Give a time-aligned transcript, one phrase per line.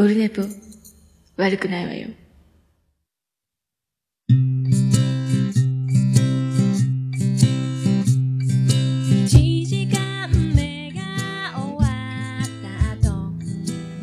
[0.00, 0.40] オルネポ、
[1.36, 2.08] 悪くないわよ。
[9.26, 10.26] 一時間
[10.56, 11.02] 目が
[11.54, 11.84] 終わ
[12.40, 13.30] った後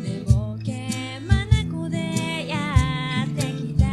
[0.00, 3.84] 寝ぼけ眼でやってきた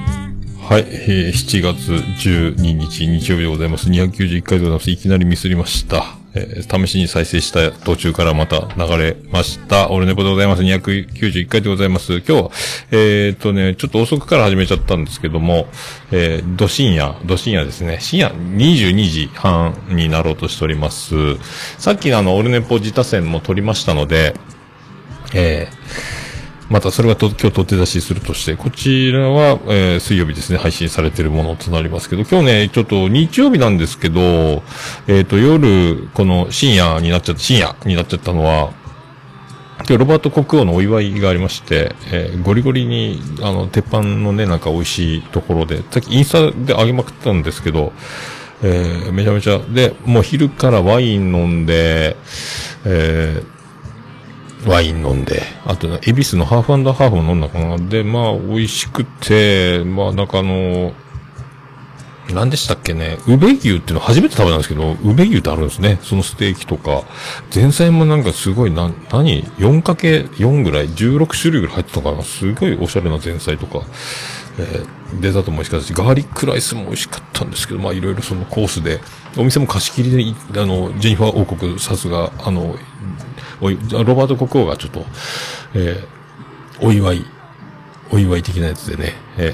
[0.64, 3.90] はい、えー7月12日日曜日でございます。
[3.90, 4.92] 291回でございます。
[4.92, 6.25] いきなりミスりました。
[6.36, 9.90] えー試しに再生した途中からまた流れました。
[9.92, 10.64] オルネポでございます。
[10.64, 12.20] 291回でございます。
[12.20, 12.52] 今日、
[12.92, 15.68] えーっとね、ちょっと遅くから始めちゃったんですけども、
[16.12, 17.98] えー、ど深夜、ど深夜ですね。
[18.02, 21.16] 深夜22時半になろうとしております。
[21.78, 24.36] さっきのあの、オルネポ自他戦も撮りましたので、
[25.34, 26.25] えー
[26.70, 34.64] またそれが今日取って出しするとして、こちらは、えー水曜日ですね、配信されてるものとなりますけど、今日ね、ちょっと日曜日なんですけど、
[35.08, 38.74] えっ、と、夜、この深夜になっちゃった、深夜になっちゃったのは、
[39.78, 47.94] 今日ロバート国王のお祝いがありまして、えーゴリゴリに、あの、鉄板のね、なんか美味しいところで、さっきインスタで上げまくったんですけど、
[48.64, 52.18] えーめちゃめちゃ、で、もう昼からワイン飲んで、
[52.86, 53.55] えー
[54.66, 57.78] ワイン飲んで、あとね、エビスのハーフハーフも飲んだかな。
[57.78, 60.94] で、まあ、美味しくて、まあ、なんかあの、
[62.34, 66.00] 何でしたっけね、ウベ牛っていうの初めて食べたんですけど、ウベ牛ってあるんですね。
[66.02, 67.04] そのステーキとか。
[67.54, 73.86] 前菜もなんかすごい、な、何 ?4×4 ぐらい ?16 種類ぐらい入ってたかなすごいおしゃれな前菜とか。
[74.58, 79.00] えーデザートも美味しかったし、ガーリックライスも美味しかったんですけど、まあいろいろそのコースで、
[79.38, 82.76] お店も貸し切りで、あの、ジェニファー王国、さすが、あの、
[83.62, 85.06] おい、ロバート国王がちょっと、
[85.76, 86.16] えー
[86.82, 87.26] お祝い、
[88.12, 89.54] お祝い的なやつでね、え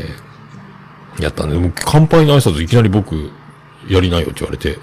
[1.17, 3.29] ーやったんで、もう乾杯の挨拶いきなり僕、
[3.87, 4.79] やりなよって言われて、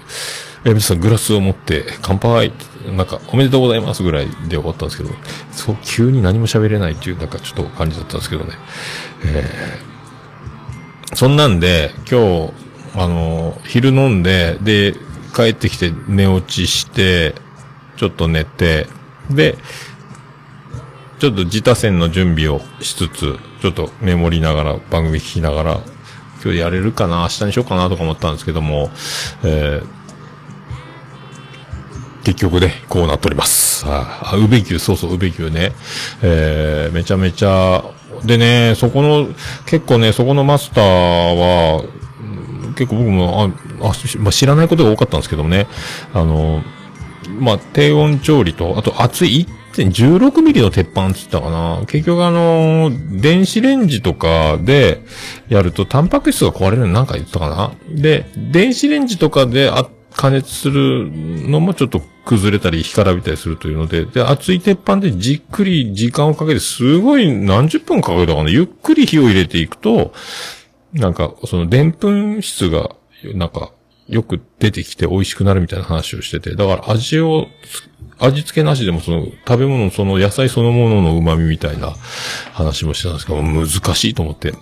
[0.63, 2.53] えー皆さんグラスを持って、乾杯
[2.95, 5.09] なんか、おめでとうございますぐらいで終わったんですけど、
[5.51, 8.51] そう、急に何も喋れないっていう、なんかちょっと感じだったんですけどね。
[9.25, 9.79] え
[11.13, 12.53] そんなんで、今日、
[12.95, 14.93] あの、昼飲んで、で、
[15.35, 17.35] 帰ってきて寝落ちして、
[17.97, 18.87] ちょっと寝て、
[19.29, 19.57] で、
[21.19, 25.81] ちょっと自他戦の準備をしつつ、ちょっとメモりながら、番組聞きながら、
[26.43, 28.89] 今日やれるかな明日にしようかなとか思ったんですけども、
[29.43, 29.99] えー
[32.23, 33.85] 結局ね、こうなっております。
[33.87, 35.71] あ、ウベ牛、そうそう、ウベ牛ね。
[36.21, 37.83] えー、めちゃめちゃ、
[38.25, 39.29] でね、そこの、
[39.65, 41.83] 結構ね、そこのマスターは、
[42.75, 43.51] 結構僕も、
[43.81, 45.67] あ、あまあ、知らないことが多かったんですけどもね、
[46.13, 46.61] あの、
[47.37, 51.81] まあ、低温調理と、あと熱い？1.16ミリの鉄板って言ったかな。
[51.85, 55.01] 結局あの、電子レンジとかで
[55.47, 57.71] やると、タンパク質が壊れるのなんか言ったかな。
[57.89, 59.87] で、電子レンジとかであ
[60.19, 68.49] 加熱するのもちょっと崩れたり干からびたりするというので、で、熱い鉄板でじっくり時間をかけて、すごい何十分かかるだかな。
[68.49, 70.13] ゆっくり火を入れていくと、
[70.93, 72.95] なんか、その、でんぷん質が、
[73.33, 73.71] なんか、
[74.09, 77.47] よく出てきて美味しくなるみたいな話をしてて、だから味を、
[78.17, 81.93] 味付けなしでもその、食べ物その野菜そのものの旨味みたいな
[82.53, 84.53] 話もしてたんですけど、難しいと思って。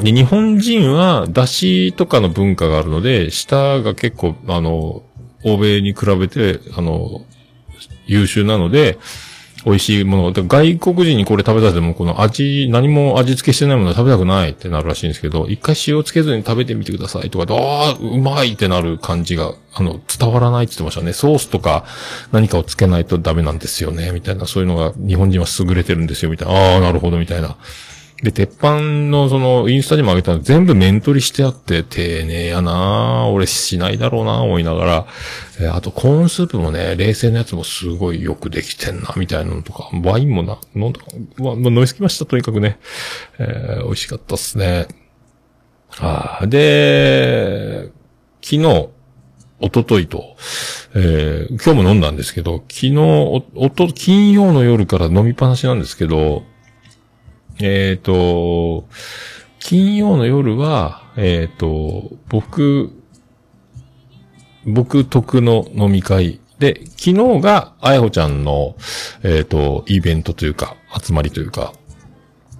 [0.00, 5.02] で、日本人は、だしとかの文化があるので、舌が結構、あの、
[5.44, 7.26] 欧米に比べて、あの、
[8.06, 8.98] 優秀なので、
[9.68, 10.32] 美味しいもの。
[10.32, 21.12] で外国人にこれ食べさせても、この味、何も味付けしてないもの食べたくないってなるらしいんですけど、一回塩つけずに食べてみてくださいとか、ああ、うまいってなる感じが、あの、伝わらないって言ってましたね。
[21.12, 21.84] ソースとか
[22.32, 26.54] 何かをつけないとダメなんですよね、みたいな、そういうのが日本人は優れてるんですよ、みたいな。
[26.54, 27.56] ああ、なるほど、みたいな。
[28.22, 35.06] で、鉄板のその、インスタにも上げたの全部面取りしてあって、丁寧やな俺しないだろうな思いながら、
[35.60, 41.00] えーあとコーンスープもね、冷製のやつもすごいよくできてんな、みたいなのとか、ワインもな、飲んだ、
[41.38, 42.80] まあ、飲みすぎました、とにかくね。
[43.38, 44.88] えー美味しかったっすね。
[46.00, 47.90] あで、
[48.42, 48.88] 昨日、
[49.60, 50.36] 一昨日と、
[50.96, 56.42] えー今日も飲んだんですけど、昨日、おと、金曜の夜から飲みっぱなしなんですけど、
[57.60, 58.88] えっ、と、
[59.58, 62.92] 金曜の夜は、えっ、と、僕、
[64.66, 68.76] 僕得の飲み会で、昨日が、あやほちゃんの、
[69.22, 71.72] えっ、と、イベントというか、集まりというか、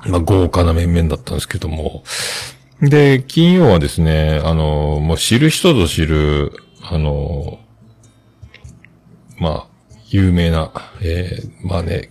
[0.07, 2.05] まあ、豪華な面々だったんですけども、
[2.81, 6.53] で、金曜はですね、あの、もう知る人ぞ知る、
[6.83, 7.59] あの、
[9.41, 9.67] まあ、
[10.11, 10.73] 有名な、
[11.03, 12.11] えーまあね、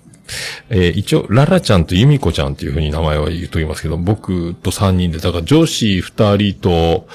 [0.69, 7.07] えー一応、ララちゃんとユミコちゃんっていう風に名前は言うときますけど、僕と3人で、だから女子2人と、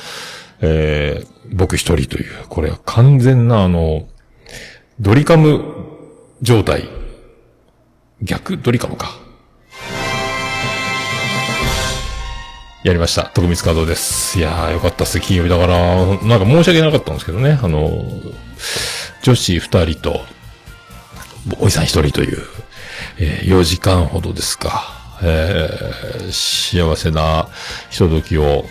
[0.61, 4.09] えー僕1人という、これは完全なあの、
[5.01, 5.63] ドリカム
[6.41, 6.89] 状態。
[8.23, 8.57] 逆？
[8.57, 9.19] ドリカムか。
[12.85, 13.25] やりました。
[13.25, 14.39] 徳光和夫です。
[14.39, 15.21] いやー、よかったっす。
[15.21, 17.59] 金曜日だから、なんか申し訳なかったんですけどね。
[17.63, 17.91] あの、
[19.23, 20.21] 女子二人と、
[21.61, 22.43] おじさん一人という、
[23.19, 25.19] えー4時間ほどですか。
[25.23, 27.49] えー幸せな
[27.91, 28.65] ひとときを、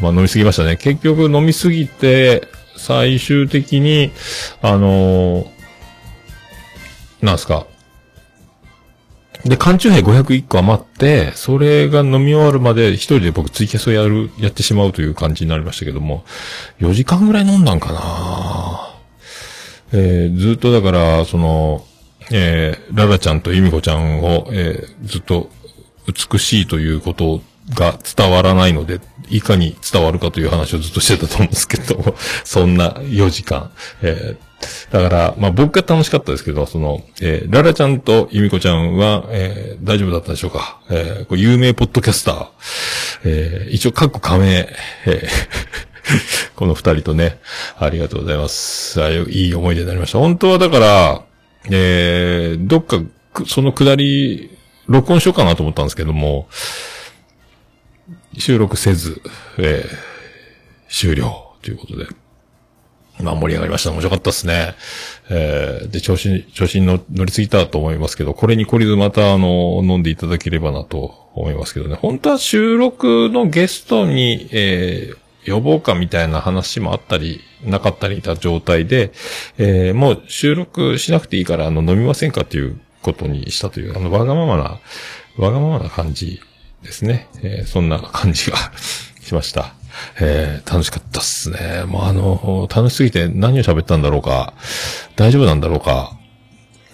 [0.00, 0.76] まあ飲みすぎましたね。
[0.76, 4.10] 結局飲みすぎて、最終的に、
[4.62, 5.46] あのー
[7.22, 7.66] なんすか。
[9.44, 16.24] で、缶中杯501個余って、それが飲み終わるまで一人で僕ツイキャスをやる、やってしまうという感じになりましたけども、
[16.80, 18.94] 4時間ぐらい飲んだんかな
[19.92, 21.84] えーずっとだから、その、
[22.32, 25.50] えーララちゃんとユミコちゃんを、えーずっと
[26.30, 27.40] 美しいということ
[27.74, 29.00] が伝わらないので、
[29.30, 33.70] いかに伝わるかという話をずっとしてたと思うんですけど、 そんな4時間。
[34.02, 34.54] えー
[34.90, 40.78] だから、まあ僕が楽しかったですけど、その、えーララちゃんとユミコちゃんは、えー大丈夫だったでしょうか。
[40.90, 42.46] えーこれ有名ポッドキャスター、
[43.24, 44.66] えー一応、各加盟、
[45.06, 45.28] えー
[46.56, 47.38] この二人とね、
[47.78, 49.02] ありがとうございます。
[49.02, 50.18] あいい思い出になりました。
[50.18, 51.22] 本当はだから、
[51.70, 53.00] えー、どっか、
[53.46, 54.50] そのくだり、
[54.86, 56.48] 録音しようかなと思ったんですけども、
[58.38, 59.22] 収録せず、
[59.58, 62.06] えー、終了ということで。
[63.20, 63.90] まあ盛り上がりました。
[63.90, 64.74] 面白かったですね。
[65.30, 71.94] えー、で、調子に、調子に乗乗りすぎたと思いますけど、これに懲りずまた、あの、飲んでいただければなと思いますけどね。
[71.94, 79.12] 本当は収録のゲストに、えー、呼ぼうかみたいな話もあったり、なかったりいた状態で、
[79.58, 84.80] えー、もう収録しなくていいから、あの、飲みませんかっていうことにしたという、あの、わがままな、
[85.36, 86.40] わがままな感じ
[86.82, 87.28] ですね。
[87.42, 88.56] えー、そんな感じが
[89.22, 89.74] しました。
[90.20, 91.84] えー、楽しかったっすね。
[91.86, 94.54] もうあの、楽しすぎて何を喋ったんだろうか、
[95.16, 96.16] 大丈夫なんだろうか。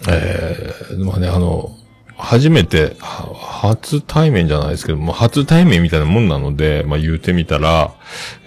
[0.07, 1.75] えー、まあね、あの、
[2.21, 7.95] 初めて、初対面じゃないですけども、初対面みたいなもんなので、まあ言うてみたら、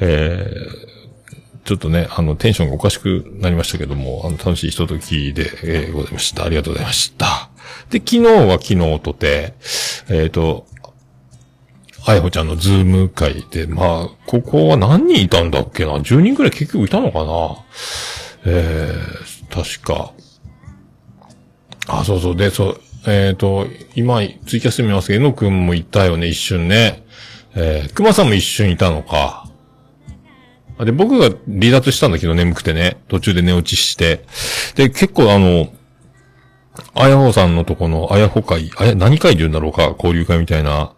[0.00, 6.44] えー、ちょっとね、あの、テンションがおかしくなりましたけども、あの、楽しいひとときで、えーございました。
[6.44, 7.50] ありがとうございました。
[7.91, 9.55] で、昨日は昨日とて、
[10.09, 10.67] えっ、と、
[12.06, 17.56] あやほちゃんのズーム会で、まあ、ここは何人いたんだっけな ?10 人くらい結局いたのかな？
[18.44, 20.12] えー、確か。
[21.87, 22.37] あ、そうそう。
[22.37, 27.05] で、そう、えっ、と、今、ツイキャス見ますけど、えのくんもいたよね、一瞬ね。
[27.55, 29.49] えー、くまさんも一瞬いたのか。
[30.81, 32.97] で、僕が離脱したんだけど、眠くてね。
[33.09, 34.25] 途中で寝落ちして。
[34.75, 35.69] で、結構あの、
[36.95, 40.95] あやほさんのとこのあやほ会、あや、何会で言うんだろうか、交流会みたいな。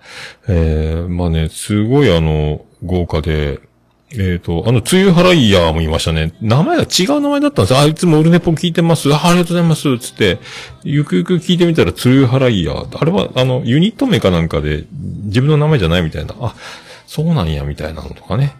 [0.48, 3.60] えー、まあね、すごいあの、豪華で、
[4.12, 6.32] えっ、と、あの、つゆはらいやーもいましたね。
[6.40, 9.12] 名前が違う名前だったんですあ、いつもオルネポ聞いてます。
[9.12, 9.98] あ、ありがとうございます。
[9.98, 10.38] つって、
[10.84, 12.98] ゆくゆく聞いてみたら、つゆはらいやー。
[13.00, 14.84] あれは、あの、ユニット名かなんかで、
[15.24, 16.34] 自分の名前じゃないみたいな。
[16.40, 16.54] あ、
[17.08, 18.54] そうなんや、みたいなのとかね。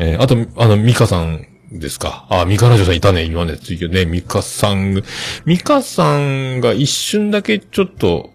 [0.00, 2.26] えーあと、あの、ミカさんですか。
[2.30, 5.02] あ、ミカラジオさんいたね、今ね、ついてね、ミカさん、
[5.44, 8.30] ミカさんが一瞬だけちょっと、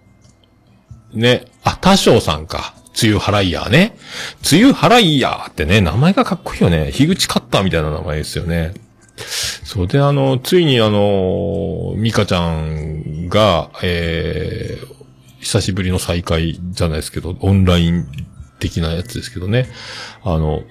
[1.13, 2.74] ね、あ、多少さんか。
[2.93, 3.97] つゆはらいやーね。
[4.41, 6.91] つゆはらいやーってね、名前がかっこいいよね。
[6.91, 8.73] 樋口カッターみたいな名前ですよね。
[9.63, 14.95] そうで、あの、ついにあの、ミカちゃんが、えー、
[15.39, 18.07] 久しぶりの再会じゃないですけど、オンライン
[18.60, 19.69] 的なやつですけどね。
[20.24, 20.63] あの、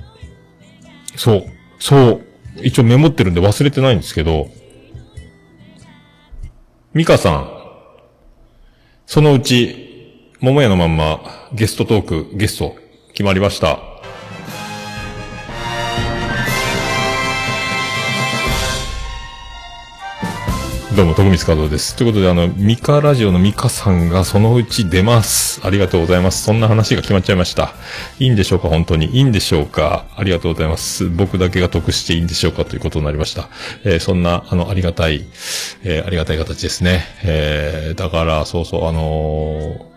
[1.17, 1.45] そう、
[1.79, 2.21] そう、
[2.63, 4.49] 一応メモってるんで忘れてないんですけど、
[6.93, 7.51] ミカさん、
[9.07, 9.90] そのうち、
[10.43, 11.21] 桃屋のまんま、
[11.53, 12.75] ゲストトーク、ゲスト、
[13.09, 13.79] 決まりました。
[20.97, 21.95] どうも、徳光和夫です。
[21.95, 25.61] ということで、あの、ミカラジオのミカさんがそのうち出ます。
[25.63, 26.43] ありがとうございます。
[26.43, 27.75] そんな話が決まっちゃいました。
[28.19, 29.15] いいんでしょうか本当に。
[29.19, 31.07] いいんでしょうかありがとうございます。
[31.11, 33.51] 僕だけが得していいんでしょうかということになりました。
[33.85, 35.27] えーそんな、あの、ありがたい、
[35.85, 37.05] えーありがたい形ですね。
[37.25, 39.90] えーだから、そうそう、あのー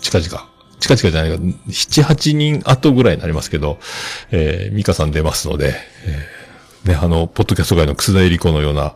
[0.00, 0.48] 近々、
[0.80, 1.36] 近々じゃないか、
[1.68, 3.78] 7、8人後ぐらいになりますけど、
[4.30, 5.74] えー、ミカさん出ますので、
[6.06, 6.46] えー
[6.86, 8.94] ね、あの、ポッドキャスト界の楠田絵理子のような、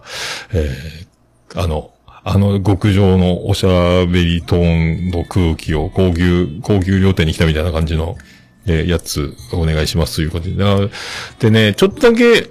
[0.52, 1.90] えーあの、
[2.22, 8.16] あの極上のおしゃべりトーンの空気を高級、高級料亭に来たみたいな感じの、
[8.66, 10.90] えーやつお願いしますということで。
[11.40, 12.50] でね、ちょっとだけ、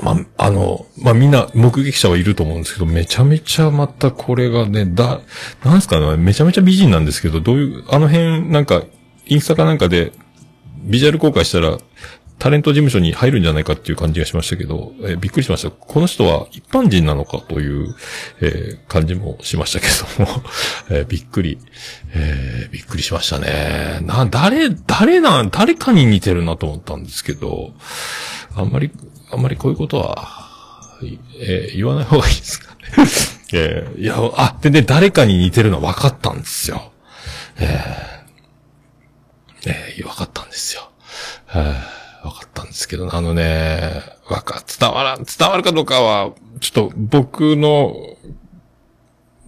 [0.00, 5.20] まあ、あの、まあ、みんな目撃者はいると思うんですけど、めちゃめちゃまたこれがね、だ、
[5.64, 8.82] なんすかね、めちゃめちゃ美人なんですけど、どういう、あの辺、なんか、
[9.26, 10.12] インスタかなんかで、
[10.84, 11.78] ビジュアル公開したら、
[12.38, 15.70] タレント事務所に入るんじゃないかっていう感じがしましたけど、えーびっくりしました。
[15.70, 17.94] この人は一般人なのかという、
[18.40, 19.86] えー感じもしましたけ
[20.18, 20.42] ども、
[20.90, 21.58] えーびっくり、
[22.14, 24.00] えーびっくりしましたね。
[24.02, 27.74] な、誰、誰なん、誰かに似てるなと思ったんですけど、
[28.56, 28.90] あんまり、
[29.32, 30.38] あんまりこういうことは、
[31.40, 32.80] えー言わない方がいいですかね。
[33.54, 36.92] えーいや、あ、でね、誰かに似てるの分かったんですよ。
[37.58, 40.90] えー、分かったんですよ。
[41.54, 41.62] えー、
[42.22, 47.94] 分かったんですけど、あのね、わか、伝わら、伝わるかどうかは、ちょっと僕の、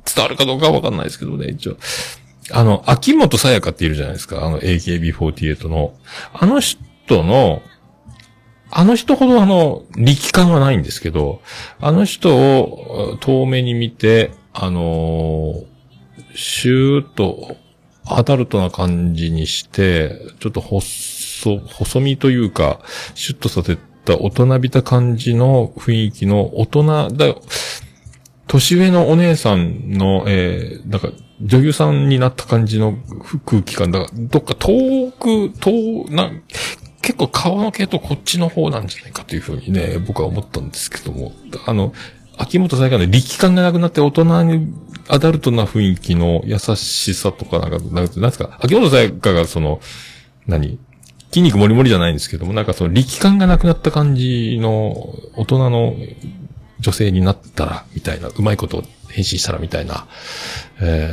[0.05, 1.76] 伝わるかどうかは分かんないですけどね、一応。
[2.50, 5.95] あの、秋元さやかっているじゃないですか、あの AKB48 の。
[6.33, 6.79] あの人
[7.23, 7.62] の、
[8.76, 11.40] あの人ほどあの、力感はないんですけど、
[11.81, 15.75] あの人を遠目に見て、あのー
[16.35, 17.57] シューッと
[18.04, 22.81] アダルトな感じにして、ちょっと細、細身というか、
[23.14, 27.40] シュッとさせた大人びた感じの雰囲気の大人だよ。
[28.47, 31.09] 年上のお姉さんの、えー、なんか、
[31.40, 32.97] 女優さんになった感じの
[33.47, 36.31] 空気感だから、どっか遠く、遠、な、
[37.04, 41.32] 結構顔の系とこっちの方なんじゃないかというふうにね、僕は思ったんですけども、
[41.66, 41.92] あの、
[42.38, 44.73] 秋元さやかの力感がなくなって大人に、
[45.08, 49.80] アダルトな雰囲気の優しさとかなんか、なんかなんですか、秋元さやかがその、
[50.46, 50.78] 何？
[51.30, 55.94] 筋肉もりもりじゃないんですけども、なんかその力感がなくなった感じの大人の
[56.80, 60.06] 女性になったら、みたいな、うまいこと変身したらみたいな、
[60.80, 61.12] え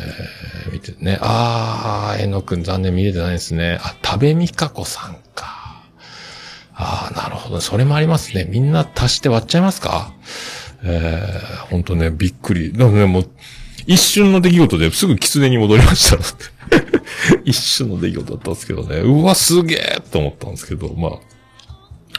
[0.69, 1.17] ー、見てね。
[1.21, 3.79] あー、えのくん残念見れてないですね。
[3.81, 5.30] あ、食べみかこさんか。
[6.83, 7.61] あー、なるほど。
[7.61, 8.45] それもありますね。
[8.49, 10.13] みんな足して割っちゃいますか？
[10.83, 12.73] えー、ほんとね、びっくり。
[12.73, 13.29] でもね、もう、
[13.85, 16.17] 一瞬の出来事ですぐ狐に戻りました。
[17.45, 18.97] 一瞬の出来事だったんですけどね。
[18.97, 21.09] うわ、すげえと思ったんですけど、ま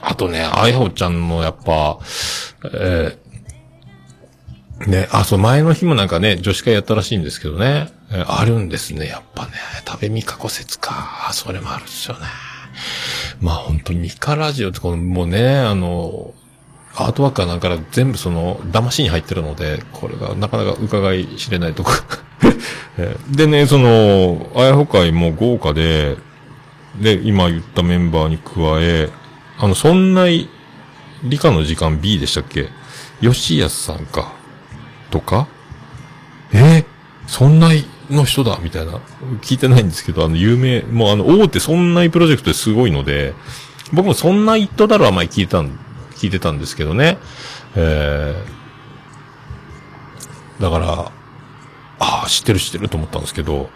[0.00, 0.10] あ。
[0.10, 1.98] あとね、あやほちゃんのやっぱ、
[2.72, 7.88] えー、ね、あ、そう、前の日もなんかね、女子会やったらしいんですけどね。
[8.12, 9.52] えーあるんですね、やっぱね。
[9.86, 11.30] 食べみかこ説か。
[11.32, 12.26] それもあるんですよね。
[13.42, 16.32] まあ本当にミカラジオってこの、もうね、あの、
[16.94, 21.90] アートワークかなんから全部その、騙しに入ってるので、これがなかなか伺い知れないとこ。
[23.30, 26.16] でね、その、あやほ会も豪華で、
[27.00, 29.10] で、今言ったメンバーに加え、
[29.58, 32.68] あの、そんな理科の時間 B でしたっけ？
[33.20, 34.32] 吉安さんか？
[35.10, 35.48] とか？
[36.52, 36.84] えー
[37.28, 37.68] そんな
[38.12, 39.00] の人だみたいな。
[39.40, 43.34] 聞いてないんですけど、あの、有名、もうあの、大手そんなプロジェクトですごいので、
[43.92, 45.78] 僕もそんな一途だろは前聞いたん、
[46.16, 47.18] 聞いてたんですけどね。
[47.74, 51.12] えー、だから、
[51.98, 53.70] ああ、知ってる知ってると思ったんですけど、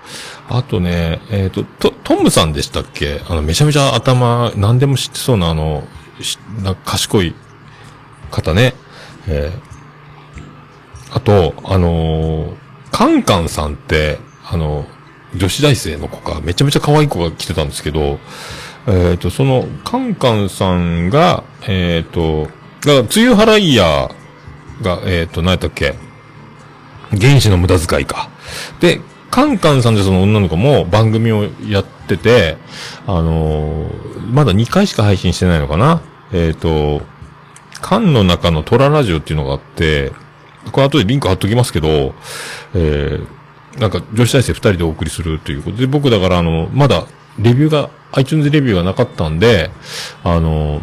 [0.49, 3.23] あとね、えっ、と、ト、ムさんでしたっけ？
[3.29, 5.87] あの、めちゃめちゃ頭、何でも知ってそうな、あの、
[6.21, 7.35] しなんか賢い
[8.31, 8.75] 方ね。
[9.29, 14.87] えー、あと、あのーカンカンさんって、あの、
[15.35, 18.19] 女子大生の子か、めちゃめちゃ可愛い子が来てたんですけど、
[18.87, 22.53] えっ、と、その、カンカンさんが、えっ、と、だか
[22.87, 25.97] ら、梅雨払いヤーが、えっ、と、何やったっけ
[27.11, 28.31] 原子の無駄遣いか。
[28.81, 29.01] で、
[29.31, 32.57] カンカンさんでその女の子も番組をやってて、
[33.07, 33.91] あの
[34.33, 36.01] まだ2回しか配信してないのかな
[36.33, 37.03] えっ、と、
[37.81, 40.13] 缶の中のトララジオっていうのがあって、
[40.73, 42.15] これ後でリンク貼っときますけど、
[42.75, 43.27] えー、
[43.79, 47.07] なんか女子大生二人でお送りするということで、僕だからあの、まだ
[47.39, 49.71] レビューが、iTunes レビューがなかったんで、
[50.25, 50.83] あの、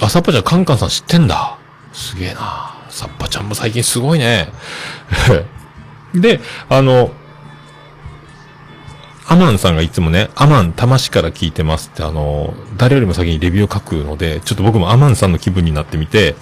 [0.00, 1.58] あ、サッパちゃんカンカンさん知ってんだ。
[1.92, 2.74] すげえな。
[2.88, 4.48] サッパちゃんも最近すごいね。
[6.14, 7.12] で、あの、
[9.28, 16.34] アマンさんがいつもね、アマン魂から聞いてますって、あの、誰よりも先にレビューを書くので、ちょっと僕もアマンさんの気分になってみて、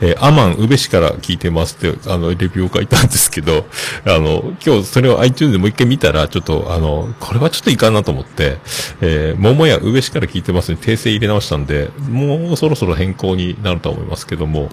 [0.00, 3.66] えーアマン、宇部市から聞いてますって、あの、レビューを書いたんですけど、
[4.06, 8.58] あの、今日それを iTunes でもう一回見たら、ちょっと、あの、これはちょっといかんなと思って、
[9.00, 14.70] えー、桃屋宇部市から聞いてますに訂正入れ直したんで、もうそろそろ変更になると思いますけども、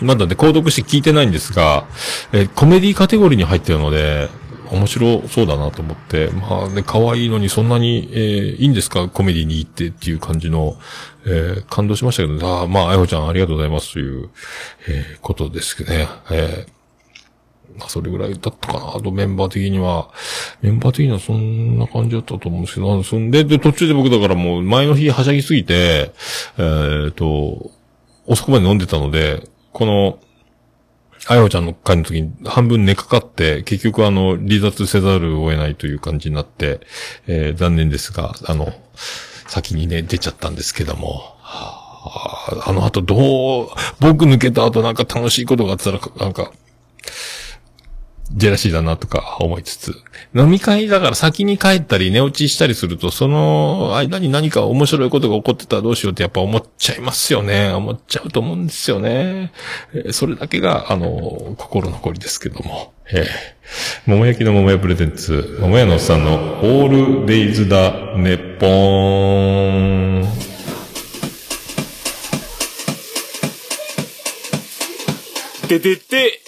[0.00, 1.84] まだね、購読して聞いてないんですが、
[2.32, 4.28] えーコメディカテゴリーに入ってるので、
[4.72, 9.08] 面白そうだなと思って、まあね、可愛いのにそんなに、えーいいんですか？
[9.08, 10.76] コメディに行ってっていう感じの、
[11.26, 14.30] えー感動しましたけど、あーまあ、あやほちゃんありがとうございますという、
[14.88, 16.08] えーことですけどね。
[16.30, 16.72] えー
[17.78, 18.94] まあ、それぐらいだったかな。
[18.96, 20.10] あとメンバー的には、
[20.60, 26.12] メンバー的にはそんな感じだったと思うんですけど、そんで、で、途中で僕だからもう前の日はしゃぎすぎて、
[26.58, 27.70] えっ、と、
[28.26, 30.18] 遅くまで飲んでたので、この、
[31.28, 36.80] あやほちゃんの会の時に半分寝かかって、結局あの、離脱せざるを得ないという感じになって、
[37.26, 38.72] えー残念ですが、あの、
[39.46, 43.68] 先にね、出ちゃったんですけども、はああの後どう、
[44.00, 46.52] 僕抜けた後なんか楽しいことがあったら、なんか、
[48.34, 49.94] ジェラシーだなとか思いつつ。
[50.34, 57.70] 飲み会だから先に帰ったり寝落ちしたりすると、その間に何か面白いことが起こってたらどうしようってやっぱ思っちゃいますよね。
[57.70, 59.52] 思っちゃうと思うんですよね。
[59.94, 62.92] えそれだけが、あの、心残りですけども。
[63.14, 63.26] えー、
[64.06, 70.51] 桃焼きの桃屋プレゼンツ、桃屋のおっさんのオールデイズだ、ネッポーン。
[75.72, 76.40] ててて、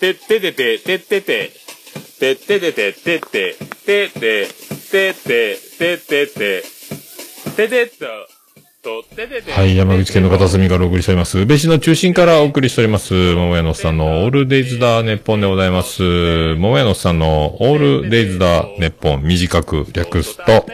[0.00, 1.50] てててて、ててて、
[2.18, 4.48] てててて、てて、てて、
[4.90, 6.62] てて、ててて、
[7.56, 8.06] ててと、
[8.82, 9.52] と、ててて。
[9.52, 11.38] はい、山口県の片隅からお送りしております。
[11.38, 13.14] 宇部市の中心からお送りしております。
[13.14, 16.02] 桃屋のさんのオールデイズだ、ネッポンでございます。
[16.56, 20.66] 桃屋のさんのオールデイズだ、ネッポン、短く略すと、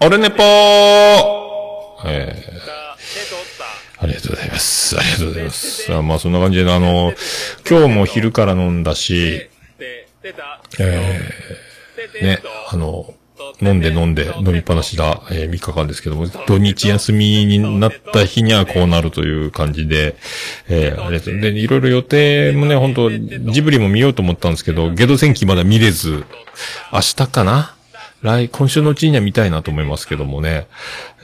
[0.00, 0.44] オルネポー
[2.06, 3.43] えー、
[4.04, 4.98] ありがとうございます。
[4.98, 5.94] ありがとうございます。
[5.94, 7.14] あまあそんな感じで、あの、
[7.68, 9.48] 今日も昼から飲んだし、
[10.78, 13.14] えー、ね、あの、
[13.60, 20.16] 飲んで飲んで飲みっぱなしだ、えー、3日間ですけども、土日休みになった日にはこうなるという感じで、
[20.68, 26.24] えー、あれですで、いろいろ予定もね、本当ジブリも見ようと思ったんですけど、ゲド戦記まだ見れず、
[26.92, 27.73] 明日かな
[28.24, 30.66] 来、今週のうちには見たいなと思いますけどもね、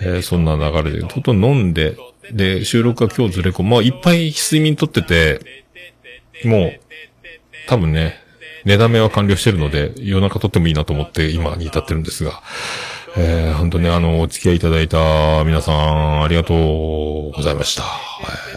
[0.02, 1.96] えーそんな流れで、とうと飲んで、
[2.30, 3.70] で、収録は今日ずれ込む。
[3.70, 5.40] まあ、いっぱい睡眠とってて、
[6.44, 6.80] もう、
[7.68, 8.16] 多分ね、
[8.66, 12.42] 寝だめは完了してるので、夜中撮ってもいいなと思って今に至ってるんですが、
[13.16, 17.82] えー、本当ね、あの、お付き合いいただいた皆さん、ありがとうございました。
[18.44, 18.49] えー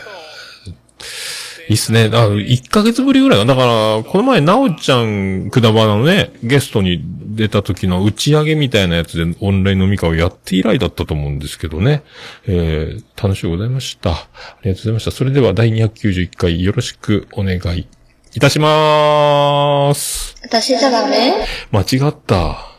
[1.69, 2.09] いいっすね。
[2.11, 7.01] あ、1ヶ月ぶりぐらいかだから、この前、なおちゃん、くだばなのね、ゲストに
[7.35, 12.03] 出た時の打ち上げみたいなやつでオンライン飲み会をやって以来だったと思うんですけどね。
[12.47, 14.11] えー、楽しゅうございました。
[14.11, 14.27] あ
[14.63, 15.11] りがとうございました。
[15.11, 17.87] それでは第291回よろしくお願い
[18.35, 20.35] いたしまーす。
[20.43, 21.33] 私じゃダメ？
[21.71, 22.69] 間違った。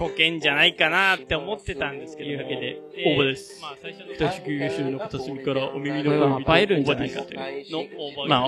[0.00, 2.30] こけんじゃないかなって思ってたんですけど。
[2.30, 3.60] というわけで、応募です。
[3.60, 8.46] まあ、最初の北九州の片隅からお耳のこれは映えるんじゃないかというの応募ま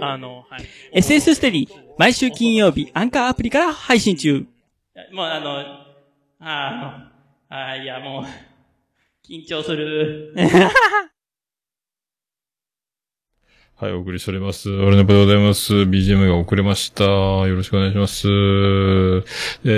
[0.00, 0.58] あ、あの、は
[0.92, 1.00] い。
[1.00, 1.68] SS ステディ、
[1.98, 4.46] 毎週金曜日、アンカーアプリから配信中。
[5.12, 5.90] もうあの、あ
[6.38, 7.10] あ
[7.50, 8.24] の、あーいやもう、
[9.28, 10.32] 緊張する。
[13.78, 14.70] はい、お送りしております。
[14.70, 15.74] 俺のプでございます。
[15.74, 17.04] BGM が遅れました。
[17.04, 18.26] よろしくお願いします。
[19.66, 19.68] え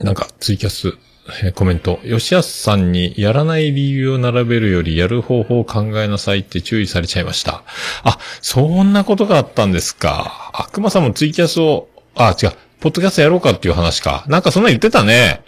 [0.00, 0.98] ー、なんか、ツイキャス、
[1.44, 2.00] えーコメント。
[2.02, 7.62] 吉安さんにやらない理由を並べるよりやる方法を考えなさいって注意されちゃいました。
[8.02, 10.50] あ、そんなことがあったんですか。
[10.54, 14.24] あ、熊さんもツイキャスを、あ、違う、ポッドキャストやろうかっていう話か。
[14.26, 15.44] なんかそんな言ってたね。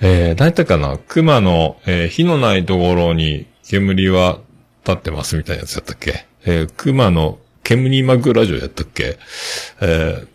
[0.00, 4.40] えー、何やったかな熊の、えー火のないところに煙は
[4.86, 6.26] 立ってますみたいなやつやったっけ？
[6.44, 9.18] えー、熊の煙巻くラジオやったっけ？
[9.80, 10.28] えー、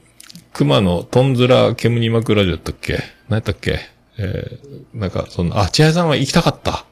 [0.54, 3.00] 熊のトンズラ煙巻くラジオやったっけ？
[3.30, 3.80] 何やったっけ？
[4.18, 6.86] えー、なんか、そんな、あ、千早さんは行きたかった。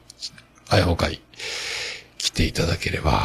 [0.70, 1.20] あやほ会。
[2.16, 3.18] 来ていただければ、ね、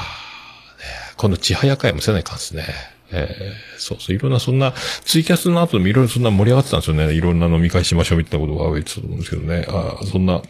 [1.17, 2.65] 今度千早会もせないかんですね。
[3.11, 4.73] えー、そうそう、いろんなそんな、
[5.05, 7.13] ツイキャスの後もいろいろそんな盛り上がってたんですよね。
[7.13, 9.65] いろんな飲み会しましょうみたいなことが言ってたと思うんですけどね。
[9.69, 10.41] あそんな、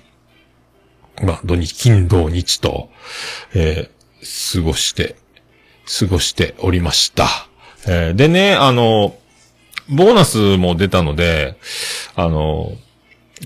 [1.23, 2.89] まあ、土日、金、土、日と、
[3.53, 5.15] えー、過ごして、
[5.99, 7.27] 過ごしておりました。
[7.87, 9.15] えーでね、あの、
[9.87, 11.57] ボーナスも出たので、
[12.15, 12.71] あの、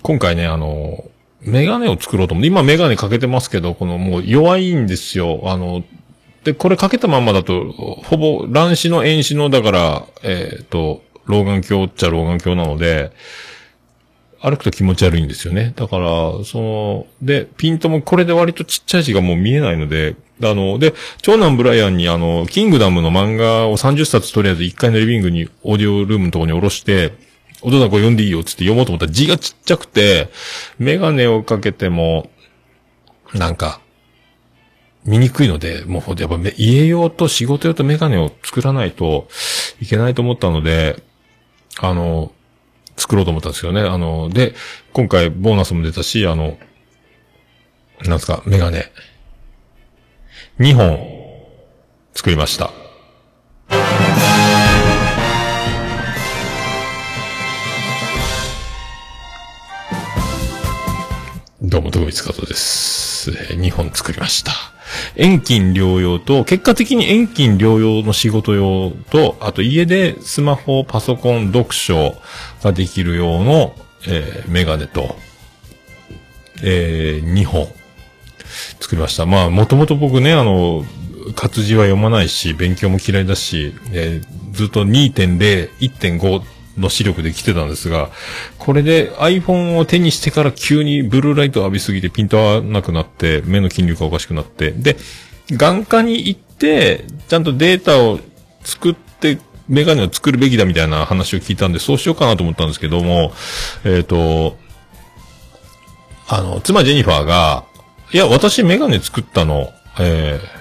[0.02, 1.04] 今回ね、あの、
[1.42, 5.42] メガネを作ろうと思って、今メガネかけてますけど、このもう弱いんですよ。
[5.46, 5.84] あの、
[6.44, 13.12] で、これかけたまんまだと、ほぼ乱視の遠視の、だから、えっ、と、老眼鏡っちゃ老眼鏡なので、
[14.42, 15.74] 歩くと気持ち悪いんですよね。
[15.76, 16.08] だから、
[16.46, 27.14] その、で、ピントもこれで割とちっちゃい字がもう見えないので、あの、で、長男ブライアンにあの、キングダムの漫画を30冊とりあえず1階のリビングにオーディオルームのとこに下ろして、
[27.62, 30.30] お父さんこれ読んでいいよっつって読もうと思ったら字がちっちゃくて、
[30.78, 32.30] メガネをかけても、
[33.34, 33.82] なんか、
[35.06, 39.28] 見にくいので、もうやっぱ家用と仕事用とメガネを作らないと
[39.82, 41.04] いけないと思ったので、
[41.80, 42.32] あの、
[43.00, 43.82] 作ろうと思ったんですよね。
[43.82, 44.54] あの、で、
[44.94, 46.58] 今回ボーナスも出たし、あの、
[48.04, 48.92] なんですか、メガネ。
[50.60, 51.00] 2本
[52.14, 52.72] 作りました。
[61.62, 63.32] どうも、徳光加藤です。
[63.32, 64.79] 2本作りました。
[65.16, 72.16] 遠近療養と、結果的に遠近療養の仕事用と、あと家でスマホ、パソコン、読書
[72.64, 73.76] ができる用の、
[74.08, 75.16] えーメガネと、
[76.64, 77.68] えー、2本
[78.80, 79.26] 作りました。
[79.26, 80.86] まあ、もともと僕ね、あの、
[81.36, 86.44] 活字は読まないし、勉強も嫌いだし、えーずっと2.0、1.5
[86.80, 88.10] の視力で来てたんですが、
[88.58, 94.98] これで iPhone を手にしてから急にブルーライトを浴びすぎてピント合わなくなって、目の筋力がおかしくなって、で、
[95.52, 98.20] 眼科に行って、ちゃんとデータを
[98.64, 103.34] 作って、メガネを作るべきだみたいな話を聞いたんで、そうしようかなと思ったんですけども、
[103.84, 104.58] えっ、と、
[106.28, 107.66] あの、妻ジェニファーが、
[108.12, 110.59] いや、私メガネ作ったの、えー、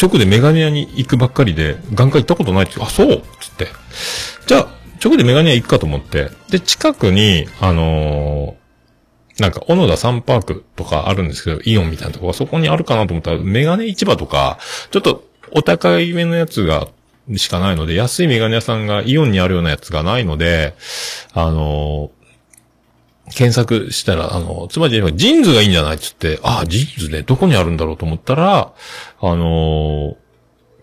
[0.00, 3.22] 直でメガネ屋に行くばっかりで、眼科行ったことないって、あ、そう？
[3.40, 3.68] つって。
[4.46, 4.68] じゃあ、
[5.04, 6.30] 直でメガネ屋行くかと思って。
[6.50, 8.58] で、近くに、あのー
[9.40, 14.58] なんか、小野田サンパークとかあるんですけど、イオンみたいなとこがそこにあるかなと思ったら、メガネ市場とか、
[14.90, 16.88] ちょっとお高いめのやつが、
[17.36, 20.74] しかないので、安いメガネ屋さんがイオンにあるようなやつがないので、
[21.34, 22.10] あの
[23.38, 28.72] 検索したら、あの、つまり JINS がいいんじゃないっつって、ああ、 JINS ね、どこにあるんだろうと思ったら、
[29.20, 30.16] あのー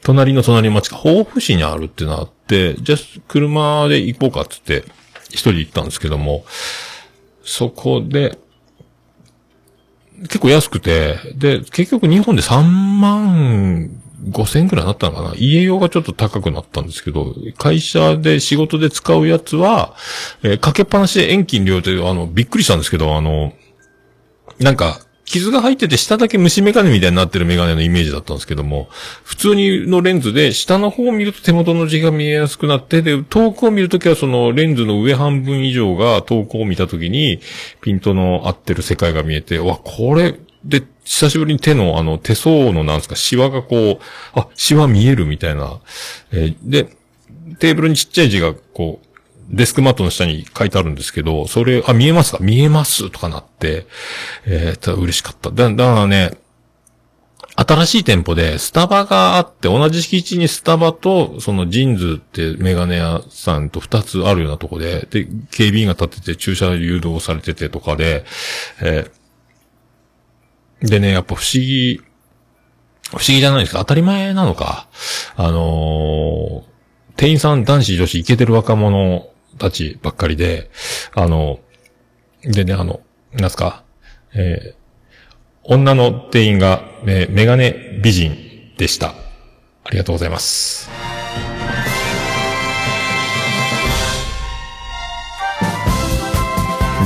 [0.04, 4.86] 隣の隣町が豊富市にあるってなって、じゃあ、車で行こうかっつって、
[5.32, 6.46] 一人行ったんですけども、
[7.44, 8.38] そこで、
[10.22, 13.90] 結構安くて、で、結局日本で3万
[14.30, 15.34] 5千円くらいになったのかな？
[15.36, 19.96] 家用がちょっと高くなったんですけど、会社で仕事で使うやつは、
[20.44, 23.54] えーかけっぱなしで遠近両手で、あの、びっくりしたんですけど、あの、
[24.60, 28.88] なんか、傷が入ってて下だけ虫眼鏡みたいになってる眼鏡のイメージだったんですけども、
[29.24, 37.40] 普通にのレンズで下の方を見ると手元の字が見えやすくなって、で、遠くを見るときはそのレンズの上半分以上が遠くを見たときに、
[37.82, 45.80] ピントの合ってる世界が見えて、わ、これ、で、久しぶりに手のあの手相のなんですか、シワがこう、あ、シワ見えるみたいな。
[46.32, 46.90] えーで、
[47.60, 49.08] テーブルにちっちゃい字がこう、
[49.48, 52.40] デスクマットの下に書いてあるんですけど、それ、あ、見えますか？
[52.42, 53.86] 見えますとかなって、
[54.48, 55.52] えー、と嬉しかった。
[55.52, 56.32] だ、だからね、
[57.56, 68.26] 新しい店舗でスタバがあって、同じ敷地にスタバと、そのジンズってメガネ屋さんと二つあるようなとこで、で、警備員が立ってて駐車誘導されててとかで、
[68.82, 69.12] えー
[70.86, 72.00] でね、やっぱ不思議、
[73.10, 74.88] 不思議じゃないですか当たり前なのか。
[75.36, 76.76] あのー
[77.18, 80.70] 店員さん、男子、女子、イケてる若者たちばっかりで、
[81.14, 81.60] あの、
[82.44, 83.00] でね、あの、
[83.32, 83.84] なんすか、
[84.34, 84.86] えー
[85.68, 88.36] 女の店員が、えーメガネ美人
[88.78, 89.16] でした。
[89.86, 90.90] ありがとうございます。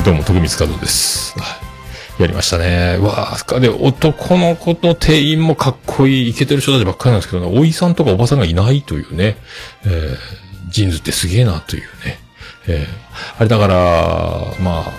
[0.03, 1.35] どうも、徳光和夫です。
[2.19, 2.97] やりましたね。
[2.97, 9.37] わあ、で、男の子の店員もかっこいい、イケてる人たちばっかりなんですけどね、おいさんとかおばさんがいないというね、
[9.85, 10.17] えー
[10.69, 12.19] ジーンズってすげえなというね。
[12.67, 13.75] えーあれだから、
[14.61, 14.91] まあ、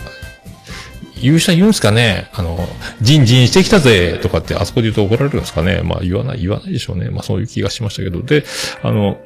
[1.22, 2.68] 言う人は言うんすかねあの、
[3.00, 7.11] ジンジンしてきたぜとかってあそこで言うと怒られるんですかねまあ言わない、言わないでしょうね。
[7.11, 8.22] まあそういう気がしましたけど。
[8.22, 8.44] で、
[8.83, 9.18] あの、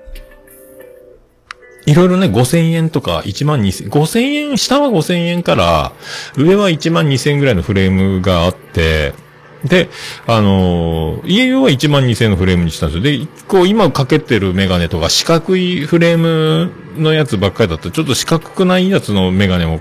[1.86, 4.20] いろいろね、5000円とか1万2000、5000
[4.50, 5.92] 円、下は5000円から、
[6.36, 9.12] 上は1万2000円ぐらいのフレームがあって、
[9.64, 9.88] で、
[10.26, 13.26] あのー家用は1万2000のフレームにしたんですよ。
[13.26, 19.80] で、こう今かけてるメガネとか四角いフレームのやつばっかりだったら、ちょっと四角くないやつのメガネも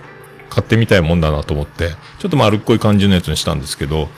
[0.49, 1.89] 買ってみたいもんだなと思って、
[2.19, 4.09] ちょっと丸っこい感じのやつにしたんですけど、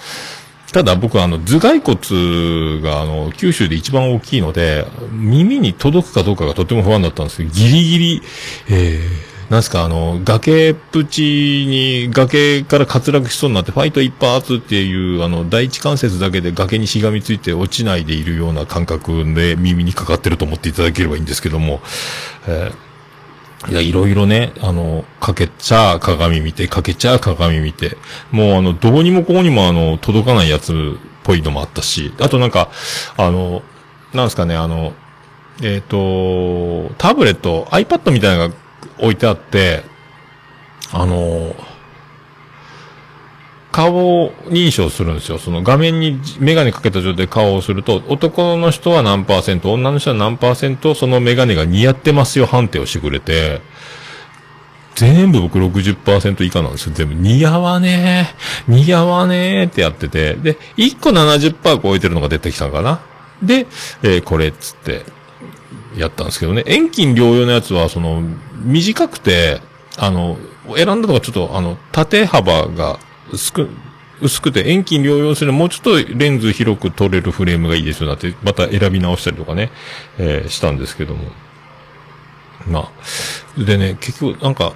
[0.76, 8.22] ただ僕はあの頭蓋骨があの九州で一番大きいので、耳に届くかどうかがとても不安だったんですけど、ギリギリ、
[8.70, 21.80] えー、なんすかあの、崖っぷちに、崖から滑落しそうになって、ファイト一発っていう、あの、第一関節だけで崖にしがみついて落ちないでいるような感覚で耳にかかってると思っていただければいいんですけども、
[22.48, 22.85] えー
[23.68, 27.98] いや、いろいろね、あの、かけちゃ鏡見て、かけちゃ鏡見て、
[28.32, 30.76] もうあの、どうにもこうにもあの、届かないやつっ
[31.24, 32.70] ぽいのもあったし、あとなんか、
[33.18, 33.64] あの、
[34.14, 34.94] なんですかね、あの、
[35.64, 38.56] えっ、と、タブレット、iPad みたいなのが
[39.00, 39.84] 置いてあって、
[40.92, 41.56] あの、
[43.76, 45.38] 顔認証するんですよ。
[45.38, 53.60] その画面にメガネかけた状態で顔をすると、男の人は何パーセント、女の人は何パーセント、そのメガネが似合ってますよ判定をしてくれて、
[54.96, 56.94] 全部僕60%以下なんですよ。
[56.96, 58.34] 全部似合わね
[58.70, 63.02] え、似合わねえってやってて、で、1個70%超えてるのが出てきたのかな。
[63.44, 63.68] で、
[64.04, 65.04] えーこれっつって、
[65.98, 66.64] やったんですけどね。
[66.66, 68.24] 遠近療養のやつは、その、
[68.64, 69.60] 短くて、
[69.98, 70.38] あの、
[70.78, 73.00] 選んだのがちょっと、あの、縦幅が
[73.34, 73.68] 少、
[74.22, 79.72] 薄くて遠近両用するもうちょっとレンズ広く撮れるフレームがいいですよなって、また選び直したりとかね、
[80.18, 81.32] えーしたんですけども。
[82.68, 83.64] まあ。
[83.64, 84.74] でね、結局、なんか、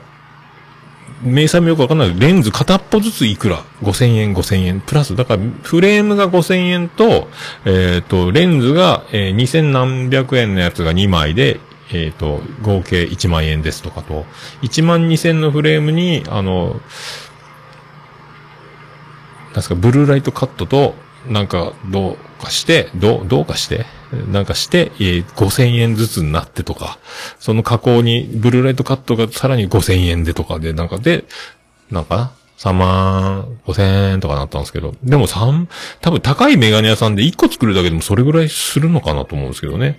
[1.22, 4.80] 明細もよくわかんないレンズ片っぽずついくら ?5000 円、5000円。
[4.80, 7.28] プラス、だから、フレームが5000円と、
[7.66, 11.60] えっ、と、レンズが、えー、2000何百円のやつが2枚で、
[11.92, 14.26] えっ、と、合計1万円ですとかと、
[14.62, 16.80] 1万2000のフレームに、あの、
[19.54, 20.96] なんすか、ブルーライトカットと、
[21.28, 23.86] なんか、どうかして、どう、どうかして、
[24.32, 26.98] なんかして、えー5000円ずつになってとか、
[27.40, 31.26] その加工に、ブルーライトカットがさらに5000円でとかで、なんかで、
[31.92, 35.68] なんか ?3 万5000円とかなったんですけど、でも3、
[36.02, 39.98] 多分高いメガネ屋さんで1個作るだけでもそれぐらいするのかなと思うんですけどね。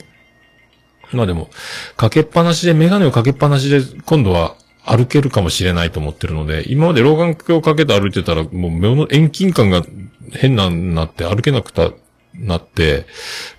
[1.13, 1.51] まあでも、
[1.97, 9.85] かけっぱなしで、メガネをかけっぱなしで、今度は歩けるかもしれないと思ってるので、今まで老眼鏡をかけて歩いてたら、もう目の遠近感が
[10.33, 11.91] 変ななって歩けなくた、
[12.35, 13.07] なって、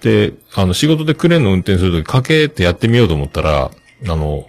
[0.02, 3.72] で、あの、仕事でクレーンの運転するときかけてやってみようと思ったら、
[4.08, 4.48] あの、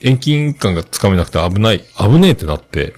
[0.00, 2.94] 遠近感がつかめなくて危ない、危ねえってなって、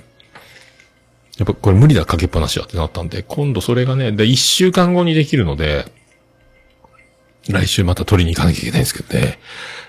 [1.38, 5.86] やっぱこれ無理だ、かけっぱなしはってなったんで、今度それがね、で、一週間後にできるので、
[7.48, 9.38] 来週また取りに行かなきゃいけないんですけどね。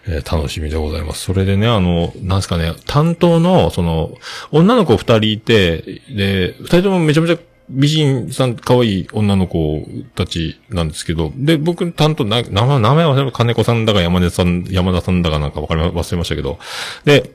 [0.07, 1.23] えー楽しみでございます。
[1.23, 4.13] それでね、あの、なんすかね、担当の、その、
[4.51, 7.39] 女の子二人いて、で、二人ともめちゃめちゃ
[7.69, 9.83] 美人さん、可愛い女の子
[10.15, 16.59] たちなんですけど、で、僕担当、名前、名前忘れ金子さんだか山根さん、山田さんだかなんかわかりま、忘れましたけど、
[17.05, 17.31] で、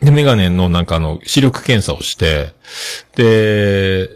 [0.00, 2.52] で、メガネのなんかあの、視力検査をして、
[3.14, 4.10] で、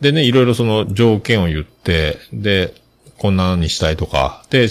[0.00, 2.74] でね、いろいろその条件を言って、で、
[3.18, 4.68] こんなにしたいとか、で、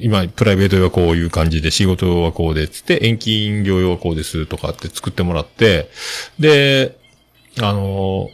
[0.00, 5.90] 今、プライベート用はこういう感じで、仕事用はこうで、つって、遠近療養はこうですとかって作ってもらって、
[6.38, 6.96] で、
[7.60, 8.28] あの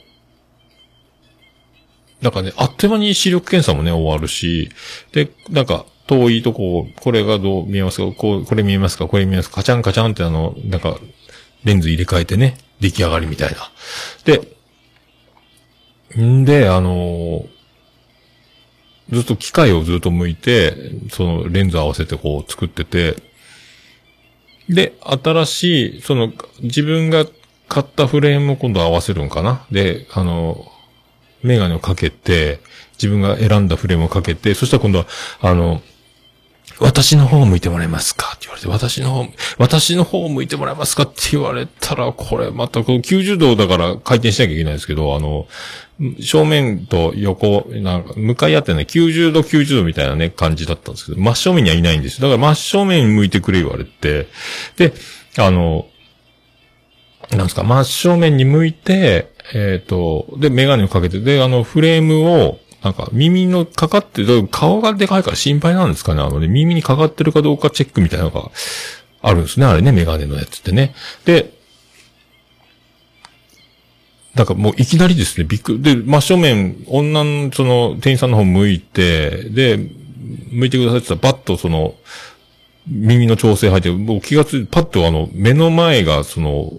[2.25, 4.71] なんかね、あっという間に視力検査もね、終わるし、
[5.13, 10.99] で、なんか、遠いとこ、これがどう見えますかこう、これ見えますかこれ見えますかカチャンカチャンってあの、なんか、
[11.65, 13.71] レンズ入れ替えてね、出来上がりみたいな。
[14.25, 14.41] で、
[16.23, 17.45] んで、あの
[19.11, 20.75] ずっと機械をずっと向いて、
[21.11, 23.17] そのレンズ合わせてこう作ってて、
[24.69, 27.27] で、新しい、その、自分が
[27.69, 29.67] 買ったフレームを今度合わせるんかな？
[29.71, 30.71] で、あの、
[31.43, 32.61] メガネをかけて、
[32.95, 35.07] 自分が選んだフレームをかけて、そしたら今度は、
[35.41, 35.83] あの、
[36.81, 38.33] 私の方を向いてもらえますか？
[38.37, 39.27] って言われて、私の方、
[39.59, 41.05] 私の方を向いてもらえますか？
[41.05, 45.47] って言われたら、これまたこの90度だから回転しなきゃいけないんですけど、あの、
[46.21, 52.29] 正面と横、なんか、向かい合ってね、90度90度みたいなね、感じだったんですけど、真正面にはいないんですよ。
[52.29, 54.27] だから真正面に向いてくれ言われて、
[54.77, 54.93] で、
[55.39, 55.87] あの、
[57.31, 66.21] なんですか、真正面に向いて、えっ、と、で、メガネをかけて、で、あの、フレームを、なんか、耳のかかってる、顔がでかいから心配なんですかね。
[66.21, 68.51] あのね、耳にかかってるかどうかチェックみたいなのが
[69.23, 69.65] あるんですね。
[69.65, 70.95] あれね、メガネのやつってね。
[71.25, 71.55] で、
[74.35, 75.83] だかもういきなりですね、びっくり。
[75.83, 79.79] で、真正面、女の、その、店員さんの方向いて、で、
[80.51, 81.95] 向いてくださいって言ったら、パッとその、
[82.87, 86.75] 耳の調整入って、もう気がついて、パッとあの、目の前が、その、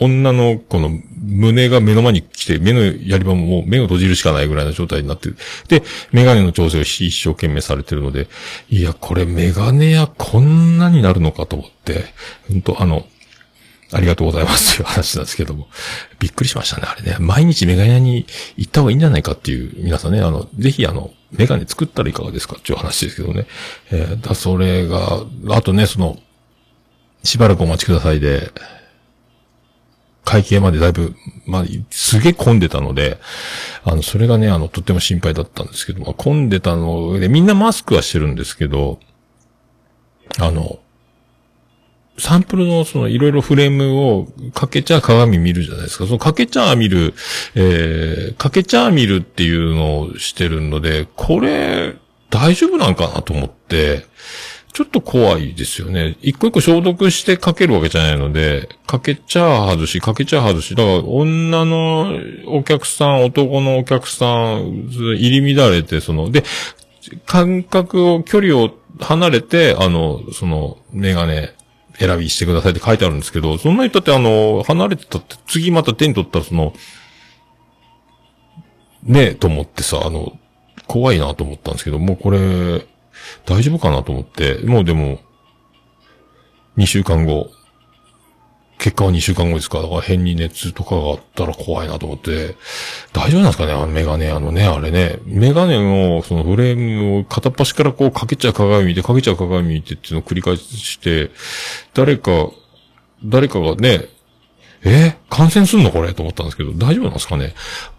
[0.00, 5.36] 女の子の胸が目の前に来て、目のやり場ももう目を閉じるしかないぐらいの状態になってる。
[5.68, 5.82] で、
[6.12, 8.28] メガネの調整を一生懸命されてるので、
[8.70, 12.04] いや、これメガネやこんなになるのかと思って、
[12.48, 13.06] 本当あの、
[13.90, 15.66] ありがとうございますという話なんですけども。
[16.18, 17.16] びっくりしましたね、あれね。
[17.20, 23.46] 毎日メガネ屋に行った方がいいんじゃないかっていう、皆さんね、あの、ぜひあの、メガネ作ったらいかがですかっていう話ですけどね。
[23.90, 26.18] えーだそれが、あとね、その、
[27.24, 28.52] しばらくお待ちくださいで、
[30.28, 31.14] 会計までだいぶ、
[31.46, 33.18] まあ、すげえ混んでたので、
[33.82, 39.00] あの、それがね、あの、とっても心配だったんですけど、まあ、混んでたので、みんなマスクはしてるんですけど、
[40.38, 40.80] あの、
[42.18, 46.04] サンプルのそのいろいろフレームをかけちゃ鏡見るじゃないですか。
[46.04, 47.14] そのかけちゃ見る、
[47.54, 51.94] えー、かけちゃ見るっていうのをしてるので、これ、
[52.28, 54.04] 大丈夫なんかなと思って、
[54.78, 56.16] ちょっと怖いですよね。
[56.22, 60.76] 一個一個消毒してかけるわけじゃないので、かけちゃ外し、かけちゃ外し。
[60.76, 66.44] だから、女のお客さん、男のお客さん、入り乱れて、その、で、
[67.26, 71.54] 間隔を、距離を離れて、あの、その、メガネ、
[71.98, 76.72] 選びしてくださいって書いてあるんですけど、そんなにだってあの、離れてたって、次また手に取ったらその、
[79.02, 80.38] ねえ、と思ってさ、あの、
[80.86, 82.86] 怖いなと思ったんですけど、もうこれ、
[83.46, 85.20] 大丈夫かなと思って、もうでも、
[86.76, 87.50] 2週間後、
[88.78, 92.54] 結果は2週間後ですか、だから変に熱とかがあったら怖いなと思って、
[93.12, 95.18] 大丈夫なんですかねあのメガネ、あのね、あれね。
[95.24, 101.30] メガネの、そのフレームを片っ端からこうかけちゃう鏡見て、かけちゃう鏡見てっていうのを繰り返して、
[101.94, 102.50] 誰か、
[103.24, 104.06] 誰かがね、
[104.84, 105.16] え？
[105.28, 106.14] 感染すんのこれ？
[106.14, 107.54] と思ったんですけど、大丈夫なんですかね。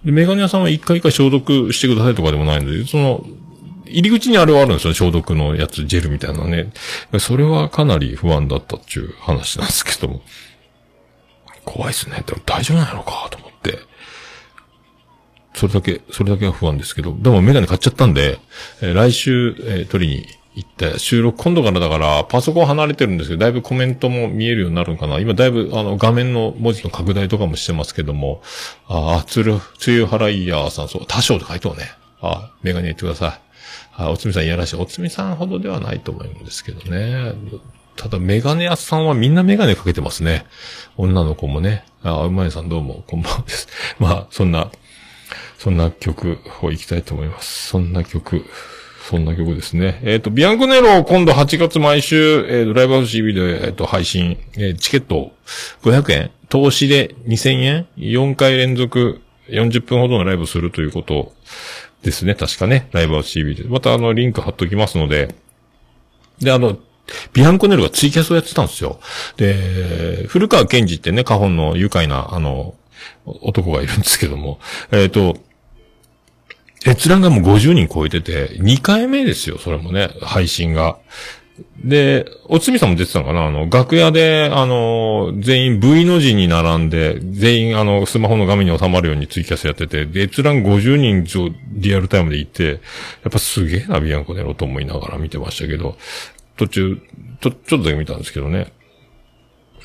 [0.06, 3.26] で、メガネ屋さんは一回一回消毒してくださいとかでもないので、その、
[3.90, 6.72] 入り口にあれはあるんですよ、消毒のやつ、ジェルみたいなね。
[7.20, 10.22] それはかなり不安だったっていう話なんですけども。
[11.66, 12.24] 怖いっすね。
[12.26, 13.80] でも大丈夫なのかと思って。
[15.54, 17.16] それだけ、それだけは不安ですけど。
[17.20, 18.40] でもメガネ買っちゃったんで、
[18.82, 20.26] えー来週、えー取りに
[20.56, 25.20] 行って、収録今度からだから、パソコン離れてるんですけど、だいぶコメントも見えるようになるのかな。
[25.20, 28.42] 今だいぶ、あの、画面の文字の拡大とかもしてますけども、
[28.88, 31.92] ああ、つる、つゆはらいやーさん、そう、多少って書いておね。
[32.22, 33.49] あメガネ言ってください。
[34.00, 34.76] あ、おつみさんいやらしい。
[34.78, 37.34] おつみさんほどではないと思うんですけどね。
[37.98, 40.46] ただ、メガネ屋さんはみんなメガネかけてますね。
[40.96, 41.84] 女の子もね。
[42.02, 43.68] あ、うまいさんどうも、こんばんはです。
[44.00, 44.72] まあ、そんな、
[45.58, 47.68] そんな曲を行きたいと思います。
[47.68, 48.46] そんな曲、
[49.10, 50.00] そんな曲ですね。
[50.04, 55.34] えっ、と、ビアンコネロを今度8月毎週、えーと、ライブハウス CB で、えっ、と、配信、えーチケット
[55.84, 61.34] 500円投資で2000円 ?4 回連続40分ほどのライブするということを
[62.04, 62.36] ですね。
[62.36, 62.90] 確かね。
[62.92, 63.64] ライブを CB で。
[63.70, 65.36] またあの、リンク貼っときますので。
[66.40, 66.78] で、あの、
[67.34, 69.00] ビアンコネルがツイキャスをやってたんですよ。
[69.38, 72.76] で、古川健二ってね、カホンの愉快な、あの、
[73.26, 74.60] 男がいるんですけども、
[74.92, 75.38] えっ、と、
[76.86, 80.98] 閲覧がもう50人超えてて、2回目ですよ、それもね、配信が。
[81.84, 83.46] で、おつみさんも出てたのかな？
[83.46, 92.76] あの、楽屋で、あの、全員 V の字に並んで、全員あの、スマホの画面に収まるようにツイキャスやってて、で閲覧50人以上リアルタイムでいて、や
[93.30, 95.98] っぱすげえな、ビアンコネロと思いながら見てましたけど、
[96.58, 97.02] 途中、
[97.42, 98.74] ちょ、ちょっとだけ見たんですけどね。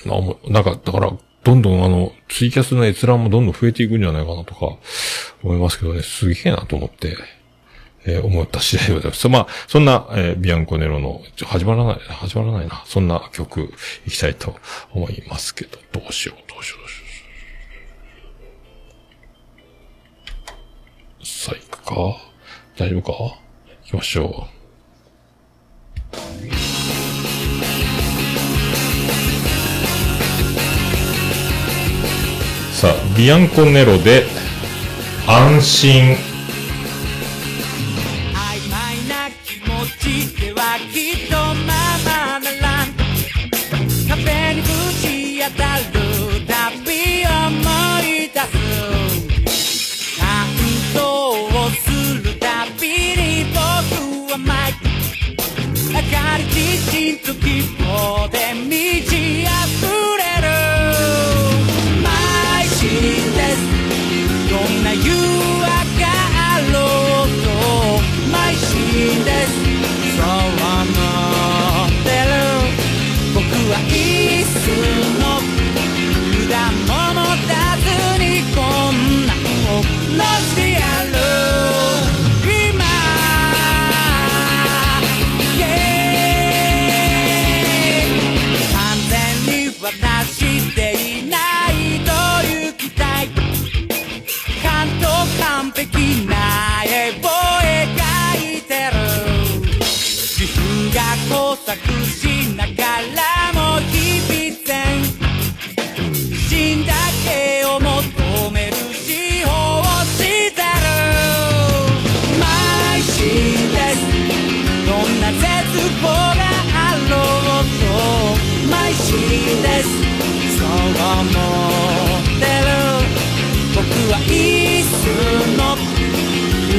[0.07, 1.13] あもうなんか、だから、
[1.45, 4.77] どんどんあの、ツイキャスの閲覧もどんどん増えていくんじゃないかなとか、
[5.43, 7.17] 思いますけどね、すげえなと思って、
[8.07, 9.29] えー思った次第でございます。
[9.29, 12.83] まあ、そんな、えービアンコネロの、始まらない、始まらないな。
[12.87, 13.73] そんな曲、
[14.07, 14.57] いきたいと
[14.93, 17.05] 思いますけど、どうしよう、どうしよう、どうしよ
[21.21, 21.27] う。
[21.27, 21.95] さあ、行くか？
[22.77, 23.13] 大丈夫か？
[23.13, 23.39] 行
[23.87, 24.55] きましょう。
[32.75, 34.27] さあ、ビアンコネロで、
[35.27, 36.34] 安心。
[57.15, 58.44] 自信と希望で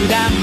[0.07, 0.34] that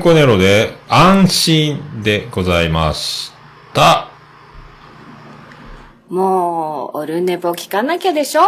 [0.00, 3.32] ビアンコネロで安心でございまし
[3.74, 4.08] た。
[6.08, 8.40] もう、オルネポ聞かなきゃでしょ？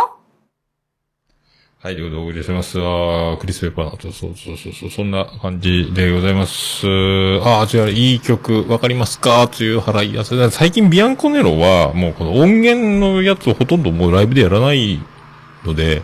[1.81, 2.79] はい、ということでお送りします。
[2.79, 6.87] あークリス・ペッパーナと、そうそうそうそう、そんな感じでございます。
[6.87, 9.47] あー、違う、いい曲、わかりますか？
[9.47, 10.51] という払いやす。
[10.53, 15.03] 最近ビアンコネロは、もうこの音源のやつをほとんどもうライブでやらない
[15.65, 16.01] ので、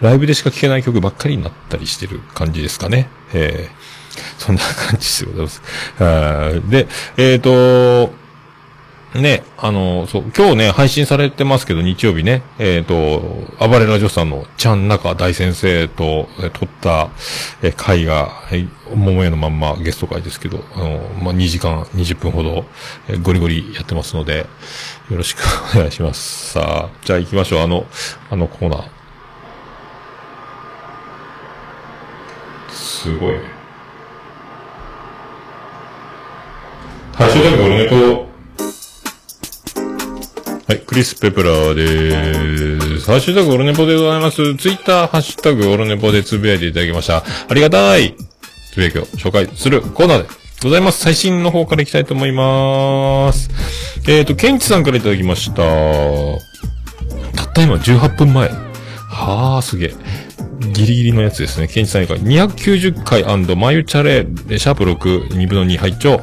[0.00, 3.08] ライブでしか聴けない曲ばっかりになったりしてる感じですかね。
[3.34, 4.01] えー、
[4.42, 6.70] そんな感じでございます。
[6.70, 8.10] で、えっ、と、
[9.14, 13.20] ね、あの、そう、今日ね、配信されてますけど、日曜日ね、えっ、と、
[13.60, 17.10] 暴れラジオさんのちゃん中大先生と、えー撮った、
[17.62, 22.64] えー回が、はい、桃屋のまんまゲスト会ですけど、あの、まあ、2時間20分ほど、
[23.08, 24.46] えーゴリゴリやってますので、
[25.10, 25.42] よろしく
[25.76, 26.52] お願いします。
[26.52, 27.60] さあ、じゃあ行きましょう。
[27.60, 27.86] あの、
[28.30, 28.84] あのコーナー。
[32.70, 33.34] すごい
[37.14, 38.26] ハッシュタグオルネポ
[40.66, 43.10] はい、クリス・ペプラーでーす。
[43.10, 44.56] ハッシュタグオルネポでございます。
[44.56, 47.18] ツイッター、ハッシュタグオルネポでつぶやいていただきました。
[47.18, 48.16] ありがたい
[48.72, 50.28] つぶやきを紹介するコーナーで
[50.62, 51.00] ございます。
[51.00, 53.50] 最新の方からいきたいと思いまーす。
[54.08, 55.62] え、ー、と、ケンチさんからいただきました。
[57.36, 58.48] たった今18分前。
[58.48, 59.94] はあ、すげえ。
[60.72, 61.68] ギリギリのやつですね。
[61.68, 64.26] ケンチさんから290回マユチャレ、
[64.58, 66.22] シャープ6、2分の2拝聴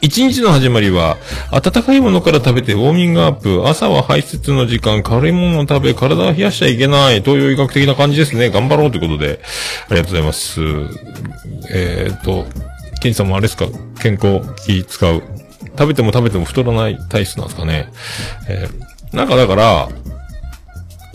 [0.00, 1.16] 一日の始まりは、
[1.50, 8.50] 温かいものから食べてウォーミングアップ、朝は排泄の時間、軽いものを食べ、体を冷やしちゃいけない、東洋医学的な感じですね。
[8.50, 9.40] 頑張ろうということで、
[9.88, 10.60] ありがとうございます。
[11.70, 12.46] えー、っと、
[13.00, 13.66] ケンさんもあれですか？
[14.02, 15.22] 健康気使う。
[15.76, 17.88] 食べても食べても太らない体質なんですかね。
[18.48, 19.88] えー、なんかだから、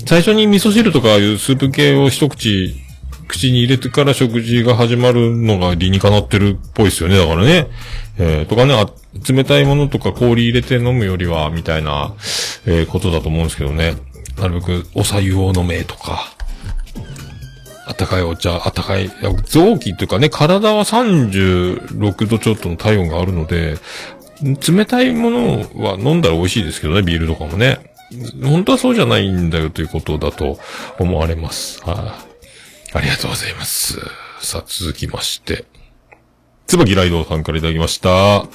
[0.06, 2.76] 最初に味噌汁とかいうスープ系を一口、
[3.30, 7.18] 口に入れてから食事が始まるのが理にかなってるっぽいですよね。
[7.18, 7.68] だからね。
[8.18, 8.90] えー、とかね、あ
[9.32, 12.16] 冷たいものとか氷入れて飲むよりは、みたいな、
[12.66, 13.96] えー、ことだと思うんですけどね。
[14.38, 16.34] なるべくお茶湯を飲めとか。
[17.86, 19.10] あったかいお茶、あったかい、い
[19.46, 23.78] 臓器というかね、体は36度ちょっとの体温があるので、
[24.42, 27.94] 冷たいものは飲んだら美味しいですけどね、ビールとかもね。
[28.44, 30.60] 本当はそうじゃないんだよということだと
[30.98, 31.82] 思われます。
[31.84, 32.29] はい、あ
[32.92, 34.00] ありがとうございます。
[34.42, 35.66] さあ、続きまして。
[36.66, 38.48] 椿ライドさんからいただきました。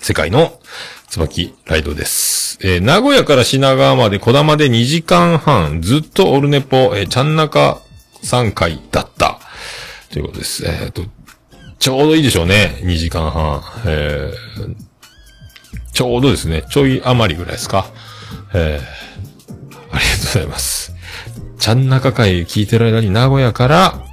[0.00, 0.58] 世界の
[1.08, 2.58] 椿ライドです。
[2.62, 7.80] えー、名古屋から品川まで小玉で2時間半、ずっとオルネポ、えー、ちゃん中
[8.24, 9.38] 3回だった。
[10.10, 10.66] ということです。
[10.66, 11.02] えっ、と、
[11.78, 12.80] ちょうどいいでしょうね。
[12.82, 13.62] 2時間半。
[13.86, 14.74] えー、
[15.92, 16.64] ちょうどですね。
[16.68, 17.86] ちょい余りぐらいですか。
[18.54, 20.95] えー、ありがとうございます。
[21.58, 24.04] ちゃん中会聞いてる間に名古屋から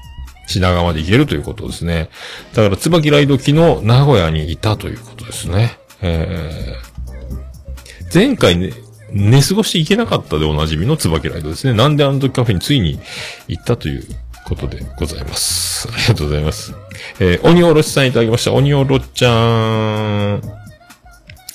[0.47, 2.09] 品川まで行けるということですね。
[2.53, 5.77] だから、椿ライド機の名古屋にいたということですね。
[6.01, 8.73] えー、前回ね、
[9.11, 11.73] 寝過ごして行けなかったでおなじみの椿ライドですね。
[11.73, 12.99] なんであの時カフェについに
[13.47, 14.03] 行ったという
[14.45, 15.87] ことでございます。
[15.91, 16.73] ありがとうございます。
[17.19, 18.53] えー、鬼おろしさんいただきました。
[18.53, 20.41] 鬼おろちゃん、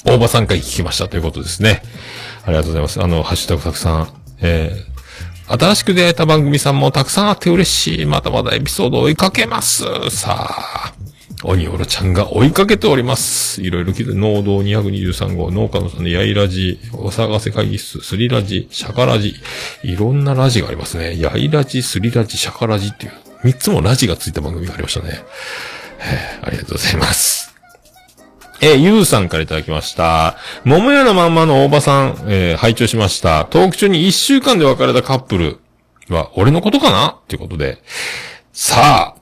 [0.05, 1.83] 大場さん回聞きましたということですね。
[2.45, 3.03] ありがとうございます。
[3.03, 4.09] あの、ハッシュタグたくさん、
[4.41, 4.88] えー、
[5.49, 8.07] 新しく出会えた番組さんもたくさんあって嬉しい。
[8.07, 9.85] まだまだエピソード追いかけます。
[10.11, 10.93] さあ、
[11.43, 13.63] 鬼おろちゃんが追いかけております。
[13.63, 19.37] いろいろ聞いて、農道223号、農家のさんのやいラジ、お探せ会議室、スリラジ、シャカラジ、
[19.85, 21.19] いろんなラジがありますね。
[21.19, 25.25] やいラジ、スリラジ、シャカラジっていう、三つもラジがついた番組がありましたね。
[26.43, 27.48] ありがとうございます。
[28.61, 30.37] えー、ゆうさんからいただきました。
[30.65, 33.45] 桃屋のまんまの大場さん、えー、拝聴しました。
[33.45, 35.61] トーク中に一週間で別れたカップル
[36.09, 37.09] は、俺のことかな？
[37.11, 37.79] っていうことで。
[38.53, 39.21] さあ、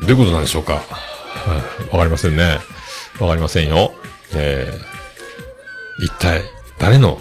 [0.00, 0.82] どういうことなんでしょうか？
[1.92, 2.58] わ、かりませんね。
[3.20, 3.92] わかりませんよ。
[4.34, 6.42] えー、一体、
[6.80, 7.20] 誰の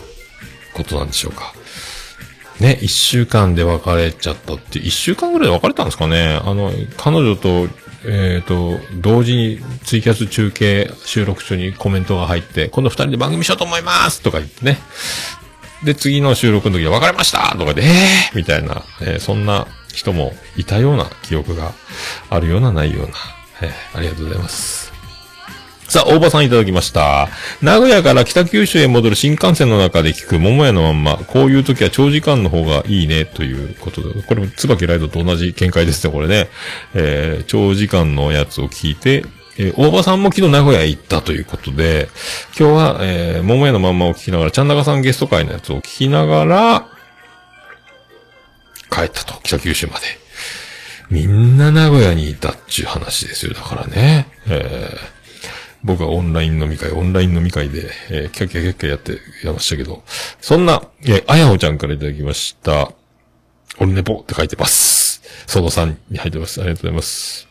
[0.74, 1.53] ことなんでしょうか？
[2.60, 6.41] ね、一週間で別れちゃったって、一週間ぐらいで別れたんですかね？
[6.43, 7.68] あの、彼女と、
[8.06, 14.78] えっ、ー、と、同時にツイキャス中継収録中にコメントが入って、今度二人で番組しようと思いますとか言ってね。
[15.84, 21.74] で、次の収録の時は別れましたとかで、えーみたいな、えー、そんな人もいたような記憶が
[22.30, 23.14] あるようなないような、
[23.62, 24.86] えー、ありがとうございます。
[25.88, 27.29] さあ、大場さんいただきました。
[27.61, 36.49] 名古屋から北九州へ戻る新幹線の中で聞く桃屋のまんま、こういう時は長時間の方がいいね、ということで、これも椿ライドと同じ見解ですね、これね。
[36.93, 39.23] えー、長時間のやつを聞いて、
[39.57, 42.09] えー大場さんも昨日名古屋へ行ったということで、
[42.59, 46.88] 今日は、えー、桃屋のまんまを聞きながら、ちゃんなかさんゲスト会のやつを聞きながら、
[48.91, 50.05] 帰ったと、北九州まで。
[51.09, 53.53] みんな名古屋にいたっていう話ですよ。
[53.53, 54.27] だからね。
[54.47, 55.16] えー
[55.88, 60.03] 僕はオンライン飲み会、オンライン飲み会で、えーキャッキャキャッキャやって、やましたけど、
[60.41, 62.91] そんな、えーあやほちゃんからいただきました。
[63.79, 65.21] オルネポって書いてます。
[65.47, 66.59] その3に入ってます。
[66.61, 67.47] ありがとうございます。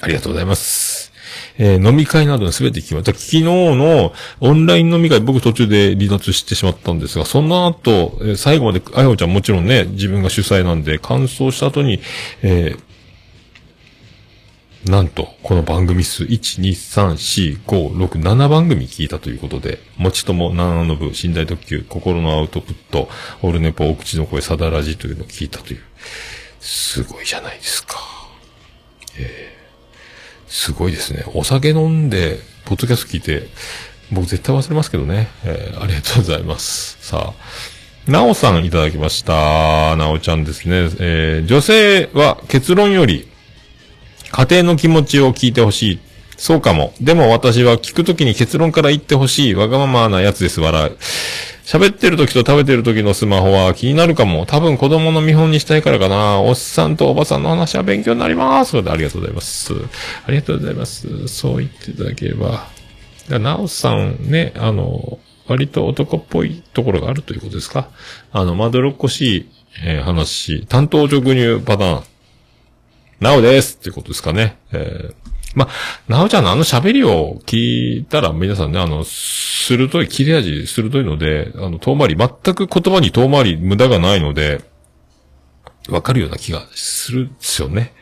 [0.00, 1.12] ありがとうございます。
[1.58, 3.12] えー飲み会などの全て聞きました。
[3.12, 12.00] 昨日のオンライン飲み会、僕途中で離脱してしまったんですが、その後、えー最後まで、あやほちゃんもちろんね、自分が主催なんで、完走した後に、
[12.42, 12.93] えー
[14.84, 23.08] なんと、この番組数、1、2、3、4、5、6、7番組聞いたということで、もちとも、七の部、寝台特急、心のアウトプット、
[23.40, 25.80] オルネポ、お口の声、サダラジというのを聞いたという。
[26.60, 27.96] すごいじゃないですか。
[29.16, 31.24] えー、すごいですね。
[31.32, 33.48] お酒飲んで、ポッドキャスト聞いて、
[34.12, 35.28] 僕絶対忘れますけどね。
[35.44, 36.98] えー、ありがとうございます。
[37.00, 39.96] さあ、なおさんいただきました。
[39.96, 40.90] なおちゃんですね。
[41.00, 43.32] えー、女性は結論より、
[44.36, 46.00] 家庭の気持ちを聞いてほしい。
[46.36, 46.92] そうかも。
[47.00, 49.54] でも私は聞くときに結論から言ってほしい。
[49.54, 50.60] わがままなやつです。
[50.60, 50.96] 笑う。
[51.64, 54.44] 喋ってる時と食べてる時のスマホは気になるかも。
[54.44, 56.40] 多分子供の見本にしたいからかな。
[56.40, 58.72] おっさんとおばさんの話は勉強になります。
[58.72, 59.72] それでありがとうございます。
[60.26, 61.28] ありがとうございます。
[61.28, 62.66] そう言っていただければ。
[63.28, 67.88] なおさんね、あの、割と男っぽいところがあるということですか？
[68.32, 69.50] あの、まどろっこしい、
[69.84, 72.02] えー話、担当直入パターン。
[73.24, 74.58] なおですっていうことですかね。
[74.70, 75.14] えー、
[75.54, 75.66] ま、
[76.08, 84.60] なおちゃんのあの喋りを聞いたら皆さんね、あの、鋭い、切れ味鋭いので、あの、遠回り、全く言葉に遠回り無駄がないので、
[85.88, 87.94] わかるような気がするんすよね。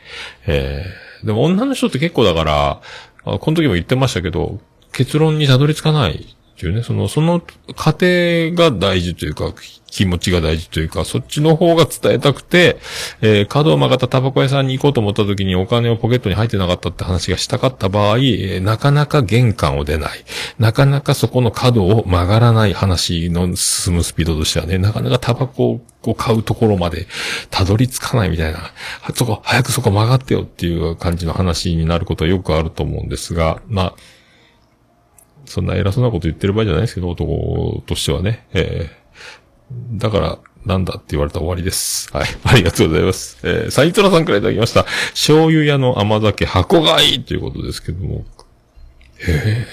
[0.45, 2.81] えー、でも女の人って結構だから、
[3.23, 4.59] この時も言ってましたけど、
[4.91, 7.41] 結論にたどり着かないっていうね、その、その
[7.75, 9.53] 過程が大事というか、
[9.87, 12.77] 気持ちが大事というか、そっちの方が伝えたくて、
[13.21, 20.25] えー、角を曲がったタバコ屋さんに行こうと思った時にお金をポケットに入ってなかったって話がしたかった場合、えーなかなか玄関を出ない。
[20.57, 27.07] なかなかそこの角を曲がらない話の進むスピードとしてはね、なかなかタバコを買うところまで
[27.49, 28.71] たどり着かないみたいな、
[29.13, 33.95] そこ、早くそこ曲がってよっていう感じの話になることはよくあると思うんですが、まあ、
[35.45, 38.47] そんな偉そうなこと言ってる場合じゃないですけど、男としてはね。
[38.53, 39.03] えー
[39.93, 42.09] だから、なんだって言われたら終わりです。
[42.15, 42.27] はい。
[42.43, 43.37] ありがとうございます。
[43.43, 44.83] えー、サイトラさんからいただきました。
[45.11, 48.25] 醤油屋の甘酒箱買いということですけども。
[49.19, 49.67] へえ。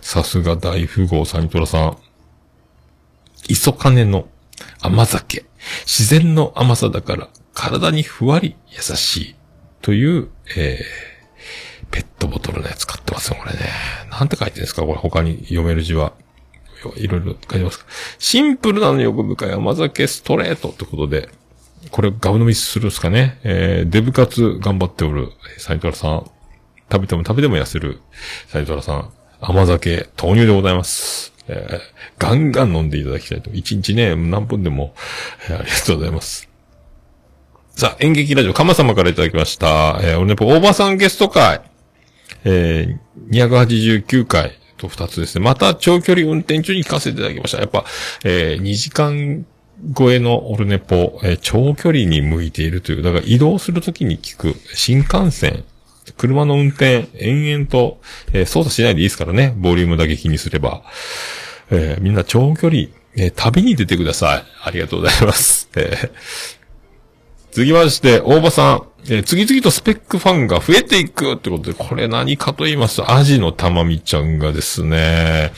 [0.00, 1.96] さすが大富豪サイトラさん。
[3.48, 4.28] 磯金の
[4.80, 5.44] 甘酒。
[5.86, 9.34] 自然の甘さだから、体にふわり優しい。
[9.80, 11.11] という、えー、
[11.92, 13.60] ペットボトルのやつ買ってますよ、これね。
[14.10, 16.12] なんて書いてるんですかこれ他に読める字は。
[16.96, 17.86] いろいろ書いてますか
[18.18, 21.28] シンプルなのに欲深い甘酒ストレートってことで、
[21.90, 23.38] これガブ飲みするんですかね。
[23.44, 26.30] えー、デブ活頑張っておる、サイトラさん。
[26.90, 28.00] 食べても食べても痩せる、
[28.48, 29.10] サイトラさん。
[29.40, 31.32] 甘酒、豆乳でございます。
[31.48, 31.80] えー、
[32.18, 33.50] ガンガン飲んでいただきたいと。
[33.52, 34.94] 一日ね、何分でも、
[35.48, 36.48] えーありがとうございます。
[37.74, 39.98] さあ、演劇ラジオ、かま様からいただきました。
[40.02, 41.60] えー、俺ね、大場さんゲスト会。
[42.44, 45.44] えー、289回と2つですね。
[45.44, 47.58] また長距離運転中に聞かせていただきました。
[47.58, 47.84] やっぱ、
[48.24, 49.46] えー、2時間
[49.96, 55.64] 超えのオルネポ、えー長距離に向いているという、だから移動するときに聞く新幹線、
[56.16, 58.00] 車の運転、延々と、
[58.32, 59.54] えー操作しないでいいですからね。
[59.56, 60.82] ボリュームだけ気にすれば。
[61.70, 62.82] えーみんな長距離、
[63.16, 64.44] えー旅に出てください。
[64.64, 65.68] ありがとうございます。
[65.76, 66.61] えー
[67.52, 68.82] 続きまして、大場さん。
[69.10, 75.52] えー次々とスペックファンが増えていくってことで、これ何かと言いますと、アジのたまみちゃんがですね、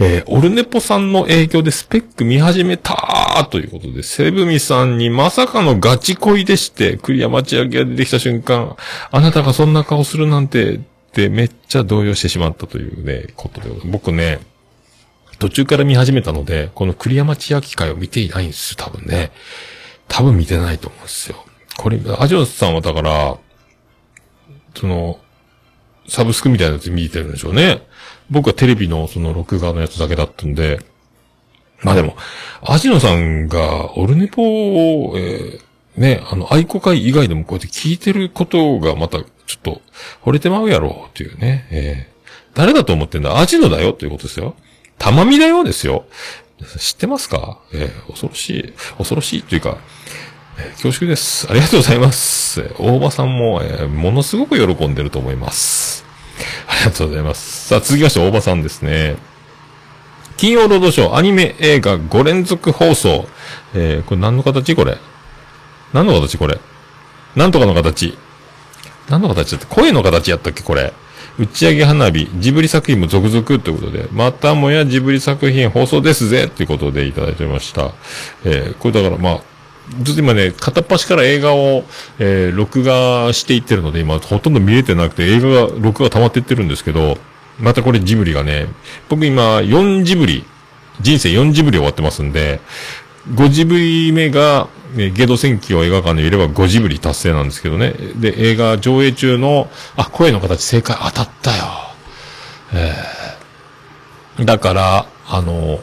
[0.00, 8.76] えーオルネポさんの影響でスペック見始めたということで、セブミさんにまさかのガチ恋でして、クリア町明が出てきた瞬間、
[9.12, 10.78] あなたがそんな顔するなんて、っ
[11.12, 14.40] てめっちゃ動揺してしまったというね、ことで、僕ね、
[15.38, 19.30] 途中から見始めたので、この栗山千明会を見ていないんですよ、多分ね。
[20.08, 21.44] 多分見てないと思うんですよ。
[21.76, 23.36] これ、アジョスさんはだから、
[24.74, 25.18] その、
[26.08, 27.86] サブスクみたいなやつ見てるんでしょうね。
[28.30, 30.80] 僕はテレビのその録画のやつだけだったんで、
[31.82, 32.16] まあでも、
[32.62, 39.26] アジノさんがオルネポを、えーね、あの、愛好会以外でもこうやって聞いてることがまた、ちょ
[39.58, 39.82] っと、
[40.22, 42.14] 惚れてまうやろうっていうね、えー
[42.54, 43.40] 誰だと思ってんだ？
[43.40, 44.54] アジノだよっていうことですよ。
[44.96, 46.04] たまみだよですよ。
[46.78, 47.58] 知ってますか？
[47.72, 49.78] えー恐ろしい、恐ろしいというか、
[50.58, 51.46] えー恐縮です。
[51.50, 52.60] ありがとうございます。
[52.60, 56.04] えー大場さんも、えーものすごく喜んでると思います。
[56.68, 57.68] ありがとうございます。
[57.68, 59.16] さあ、続きまして、大場さんですね。
[60.36, 63.28] 金曜ロードショー、アニメ映画5連続放送。
[63.74, 64.74] えー、これ何の形？
[64.74, 64.98] これ
[65.92, 66.38] 何の形？
[66.38, 66.58] これ
[67.36, 68.18] なんとかの形。
[69.08, 70.62] 何の形だって声の形やったっけ？
[70.62, 70.92] これ。
[71.38, 77.92] 打ち上げ花火、ジブリ作品も続々ということで、またもやジブリ作品放送ですぜということでいただいておりました。
[78.44, 79.40] えー、これだからまあ、
[80.02, 81.84] ずっと今ね、片っ端から映画を、
[82.18, 87.18] えー、録画していってるので、今ほとんど見れてなくて、映画が、録画溜まっていってるんですけど、
[87.58, 88.68] またこれジブリがね、
[89.08, 90.44] 僕今4ジブリ、
[91.00, 92.60] 人生4ジブリ終わってますんで、
[93.32, 97.94] 5ジブリ目が、ね、ゲド戦記を映画館で見れば5ジブリ達成なんですけどね。
[98.16, 101.64] で、映画上映中の、あ、声の形正解当たったよ。
[102.72, 105.82] えー、だから、あの、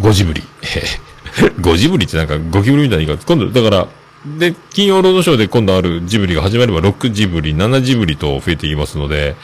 [0.00, 0.42] 5ジブリ。
[1.60, 3.24] 5ジブリってなんかゴキブリみたいな言い方。
[3.24, 3.88] 今度、だから、
[4.38, 9.36] で、金曜ロードショーで今度あるジブリが始まれば6ジブリ、7ジブリと増えていきますので、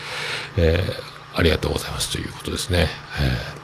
[0.56, 2.88] えー、ありがとうございますということですね。
[3.20, 3.58] えー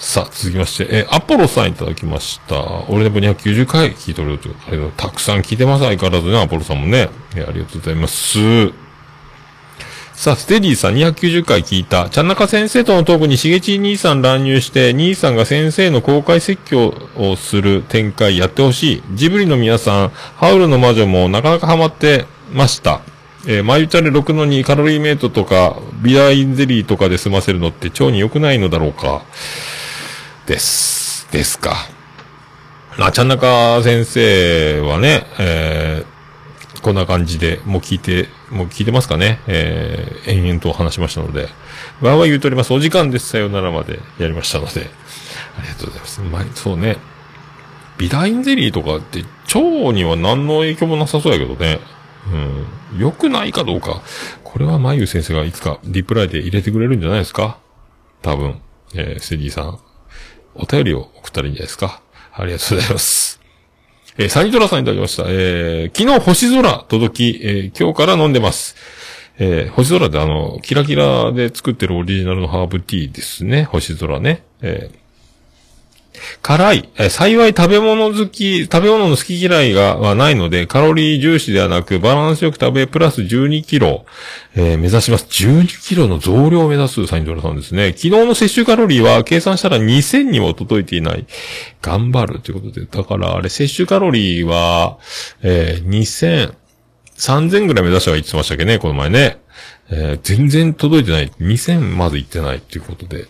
[0.00, 2.86] さあ、続きまして、えアポロさんいただきました。
[2.88, 5.84] 俺でも290回聞いとるというありがとうたくさん聞いてます。
[5.84, 7.10] 相変わらずね、アポロさんもね。
[7.36, 8.38] えありがとうございます。
[10.14, 12.08] さあ、ステディさん290回聞いた。
[12.08, 19.02] ちゃんなか先生とのトークにしげち兄さん乱入して、兄さんが先生の公開説教をする展開やってほしい。
[19.12, 22.24] ジブリの皆さん、ハウルの魔女もなかなかハマって
[22.54, 23.02] ました。
[23.46, 29.24] えー、マユチャレ6の2カロリーメイトとか、ビアインゼリーとかで済ませるのって腸に良くないのだろうか。
[30.50, 31.30] です。
[31.30, 31.76] ですか。
[32.98, 42.72] まあ、ちゃんなか先生はね、えー、こんな感じで、もう聞いて、もう聞いてますかねえー、延々と話しましたので、わーわー言うとおります。
[42.74, 43.28] お時間です。
[43.28, 44.90] さよならまでやりましたので、
[45.56, 46.20] ありがとうございます。
[46.20, 46.96] まあ、そうね。
[47.96, 49.24] ビダインゼリーとかって、
[49.54, 51.78] 腸には何の影響もなさそうやけどね。
[52.92, 52.98] うん。
[52.98, 54.02] 良くないかどうか。
[54.42, 57.60] これはまゆ先生がいつかリプライで入れてくれるんじゃないですか
[58.20, 58.60] 多分。
[58.96, 59.89] えー、セディさん。
[60.54, 62.02] お便りを送ったらいいんじゃないですか。
[62.32, 63.40] ありがとうございます。
[64.18, 65.24] えーサニトラさんいただきました。
[65.28, 68.76] えー昨日星空届き、えー今日から飲んでます。
[69.38, 73.64] えー星空であの、キラキラで作ってるオリジナルのハーブティーですね。
[73.64, 74.42] 星空ね。
[74.62, 74.99] えー
[76.42, 84.04] 辛い、え幸い食べ物好き、食べ物の好き嫌いが、はないので、カロリー重視ではなく、バランスよく食べ、プラス12キロ、
[84.54, 85.26] えー目指します。
[85.26, 87.88] 12キロの増量を目指すサインドラさんですね。
[87.88, 91.26] 昨日の摂取カロリーは計算したら2000にも届いていない。
[91.82, 92.86] 頑張るということで。
[92.86, 94.98] だから、あれ、摂取カロリーは、
[95.42, 96.54] えー2000、
[97.16, 99.38] 3000ぐらい目指したが言ってましたっけね、この前ね。
[99.90, 101.30] えー全然届いてない。
[101.40, 103.26] 2000まず行ってないっていうことで。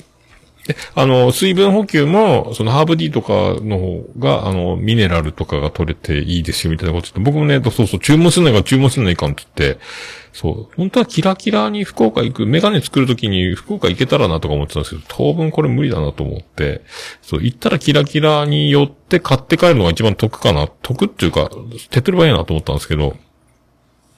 [0.73, 9.81] で、あの、水分補給も、そのハーブティーとかの方が、あの、ミネラルとかが取れていいですよ、みたいなこと言って、僕もね、そうそう、注文するのが注文するのいかんって言って、
[10.33, 16.83] そう、本当はキラキラに福岡行く、メガネ作るときに福岡行けたらなとか思ってたんですけど、当分これ無理だなと思って、
[17.23, 21.51] そう、行ったらキラキラに寄って買って帰るのが一番得かな、得っていうか、
[21.91, 23.17] 手っ取り早いなと思ったんですけど、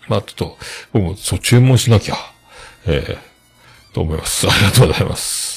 [0.09, 0.59] まあ、ちょっと、
[0.93, 2.17] 僕もそう、注文しなきゃ、
[2.87, 4.47] えー、と思います。
[4.49, 5.52] ありがとうございます。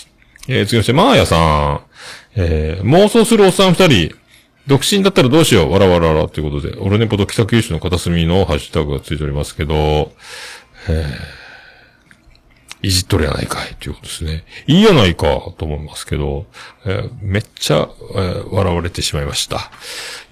[0.48, 1.82] えー、次まして、マーヤさん。
[2.36, 4.16] えー、妄想するおっさん二人。
[4.68, 5.72] 独身だったらどうしよう。
[5.72, 10.12] わらわらわらということで、オルネポと北九州の片隅のハッシュタグがついておりますけど、
[10.88, 14.44] えー、いじっとるやないかいということですね。
[14.68, 15.26] いいやないか
[15.58, 16.46] と思いますけど、
[16.86, 19.72] えーめっちゃ、えー笑われてしまいました。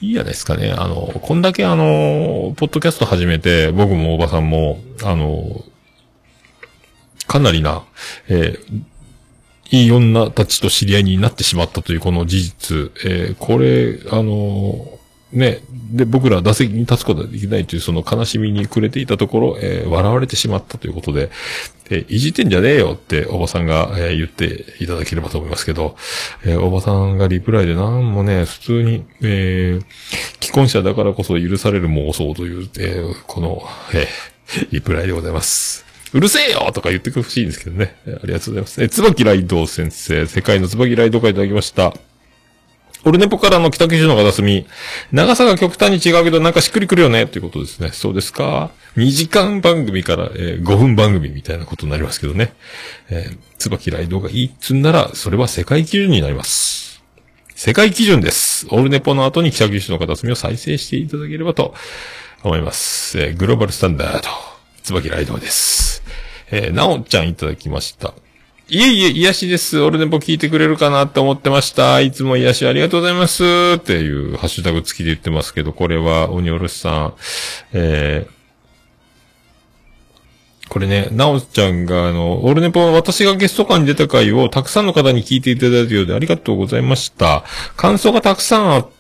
[0.02, 0.74] いいやですかね。
[0.78, 5.64] あの、こんだけあの、ポッドキャスト始めて、僕もおばさんも、あの、
[7.28, 7.84] かなりな、
[8.28, 8.84] えー
[9.74, 15.62] いい女たちと知り合いになってしまったというこの事実、えーこれ、あのーね、
[15.92, 21.32] で、僕ら打席に立つことができないというその悲しみに暮れていたところ、えー笑われてしまったということで、
[21.90, 25.96] えいじってんじゃねえよっておばさんが、え言っていただければと思いますけど、
[26.46, 29.80] えおばさんがリプライでなんもね、普通に、え
[30.40, 33.64] 既婚者だからこそ許される妄想という、えこの、
[33.96, 34.08] え
[34.72, 35.83] リプライでございます。
[36.14, 37.96] うるせえよとか言ってほしいんですけどね。
[38.06, 38.84] ありがとうございます。
[38.84, 41.94] え、椿ライド先生、世界の椿ライド会いただきました。
[43.06, 44.66] オルネポからの北九州の片隅。
[45.12, 47.90] 長さが極端に違うけどなんかしっくりくるよねっていうことですね。
[47.92, 48.72] そうですか。
[48.96, 52.54] 2時間番組から、えー5分番組みたいなことになりますけどね。
[53.10, 57.04] えー、椿ライドがいいっつんなら、それは世界基準になります。
[57.56, 58.68] 世界基準です。
[58.70, 61.74] オルネポの後に北九州の片隅を再生していただければと
[62.44, 63.20] 思います。
[63.20, 64.30] えーグローバルスタンダード。
[64.84, 66.03] 椿ライドです。
[66.56, 68.14] えー、なおちゃんいただきました。
[68.70, 69.82] いえいえ、癒しです。
[69.82, 72.00] オルネポ聞いてくれるかなって思ってました。
[72.00, 73.44] いつも癒しありがとうございます。
[73.78, 77.14] っていうハッシュタグ付きで言ってますけど、これは鬼おろしさん、
[77.74, 78.34] えー、
[80.70, 87.44] これね、なおちゃんが、あの、オルネポは私がゲスト会に出た回をたくさんの方に聞いていただいたようでありがとうございました。
[87.76, 88.94] 感想がたくさんあって、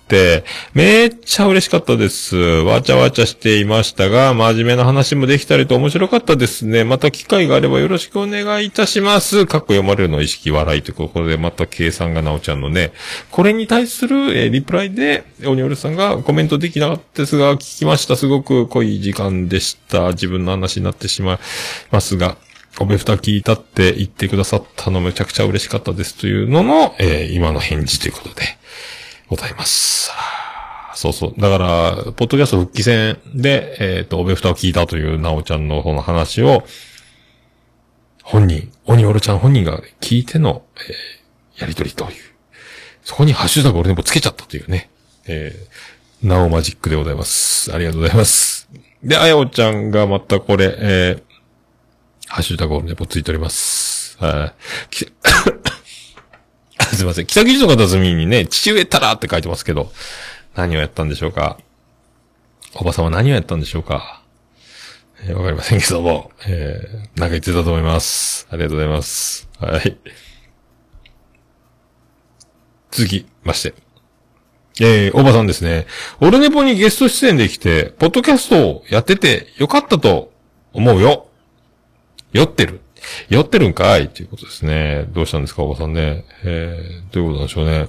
[0.73, 2.35] めっちゃ嬉しかったです。
[2.35, 6.83] わちゃわちゃしていましたが、真面目な話もできたりと面白かったですね。
[6.83, 9.45] また機会があればよろしくお願いいたします。
[9.45, 12.91] かっこ読まれるの意識笑いということで、また計算がなおちゃんのね、
[13.31, 18.15] これに対する、えーリプライで、オニオルさんがコメントできなかったですが、聞きました。
[18.15, 20.09] すごく濃い時間でした。
[20.09, 21.39] 自分の話になってしまい
[21.91, 22.37] ますが、
[22.79, 28.57] おべふた聞いたって言ってくださったのめちゃくちゃ嬉しかったですというのの、えー今の返事ということで、
[29.29, 30.11] ございます。
[30.95, 31.33] そうそう。
[31.39, 36.63] だから、ポッドキャスト復帰戦で、えっ、と、おべふたを聞いたというなおちゃんの方の話を、
[38.23, 41.23] 本人、オニオルちゃん本人が聞いての、えー
[41.57, 42.11] やりとりという。
[43.03, 44.89] そこにハッシュタグ俺でもつけちゃったというね。
[45.27, 47.73] えー、なおマジックでございます。
[47.73, 48.69] ありがとうございます。
[49.03, 51.23] で、あやおちゃんがまたこれ、えー、
[52.27, 54.17] ハッシュタグ俺でもついております。
[54.19, 54.53] はい。
[56.93, 57.25] すいません。
[57.25, 59.91] 北九州の方済みにね、父上たらって書いてますけど、
[60.55, 61.57] 何をやったんでしょうか？
[62.75, 64.23] おばさんは何をやったんでしょうか？
[65.23, 68.47] えーわかりませんけども、えー、なんか言ってたと思います。
[68.51, 69.49] ありがとうございます。
[69.57, 69.97] はい。
[72.91, 73.73] 続きまして。
[74.81, 75.87] えー、おばさんですね。
[76.19, 80.31] オルネポにゲスト出演できて、ポッドキャストをやっててよかったと
[80.73, 81.27] 思うよ。
[82.33, 82.81] 酔ってる。
[83.29, 84.05] 酔ってるんかい？
[84.05, 85.05] っていうことですね。
[85.09, 86.25] どうしたんですか、おばさんね。
[86.43, 87.87] えー、どういうことなんでしょうね。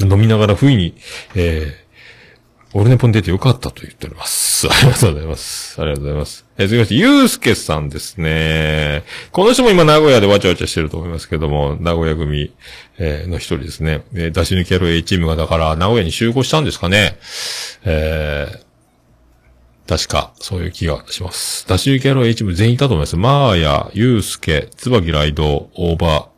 [0.00, 0.94] 飲みながら不意に、
[1.34, 4.66] えー、オルネポに出てよかったと言っております。
[4.68, 5.80] ありがとうございます。
[5.80, 6.44] ありがとうございます。
[6.58, 9.04] えー、続きまして、ゆうすけさんですね。
[9.30, 12.52] この人も今名古屋でわちゃわちゃしてると思いますけども、名古屋組、
[12.98, 14.04] えーの一人ですね。
[14.14, 17.18] えー、出し抜きやる A チームがだから名古屋に集合したんですかね。
[17.84, 18.63] えー、
[19.86, 21.66] 確か、そういう気がします。
[21.68, 23.16] ダッシュキャロ A チーム全員いたと思います。
[23.16, 26.28] マーヤ、ユースケ、ツバキライド、オーバ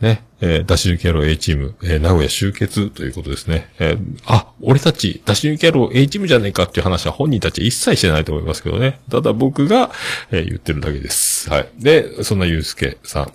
[0.00, 3.68] ー、ね、えーダッシュキャロ A チーム、えー名古屋集結ということですね。
[3.80, 9.00] えーあ、俺たち、ダッシュキャロ A チームじゃねえかっていう話は本人たち一切してないと思いますけどね。
[9.10, 9.90] ただ僕が、
[10.30, 11.50] えー言ってるだけです。
[11.50, 11.68] はい。
[11.78, 13.32] で、そんなユースケさん。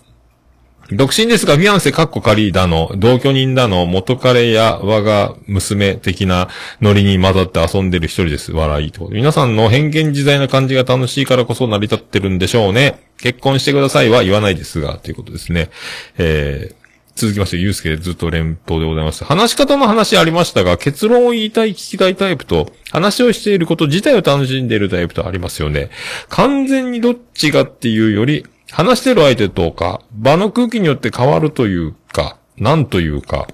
[0.92, 6.50] 独身ですが、フィアンセ、カッコカリーだの、同居人だの、元彼や我が娘的な
[6.82, 8.52] ノリに混ざって遊んでる一人です。
[8.52, 9.08] 笑いと。
[9.10, 13.00] 皆さんの変幻自在な感じが楽しいからこそ成り立ってるんでしょうね。
[13.18, 15.70] 結婚してくださいは言わないですが、ということですね。
[16.18, 16.76] えー、
[17.16, 19.24] 続きまして、ゆうすけずっと連邦でございます。
[19.24, 25.90] 話し方の話ありましたが、結論を言いたい、聞きたいタイプと、話をしていること自体を楽しんでいるタイプとありますよね。
[26.30, 33.48] 完全にどっちがっていうより、話してる相手とか、場の空気によって変わるというか、なんというか、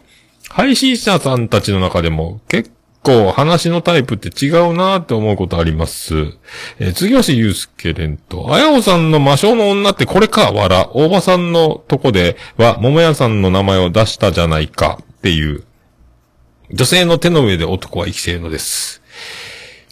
[0.50, 2.72] 配信者さんたちの中でも結
[3.04, 6.16] 構話のタイプって違うなーって思うことあります。
[6.80, 10.90] えー次はしゆうすけれんと、あやおさんの魔性の女ってこれか、わら。
[10.94, 15.66] 大場さんのとこでは、桃屋さんの名前を出したじゃないかっていう、
[16.72, 18.99] 女性の手の上で男は生きているのです。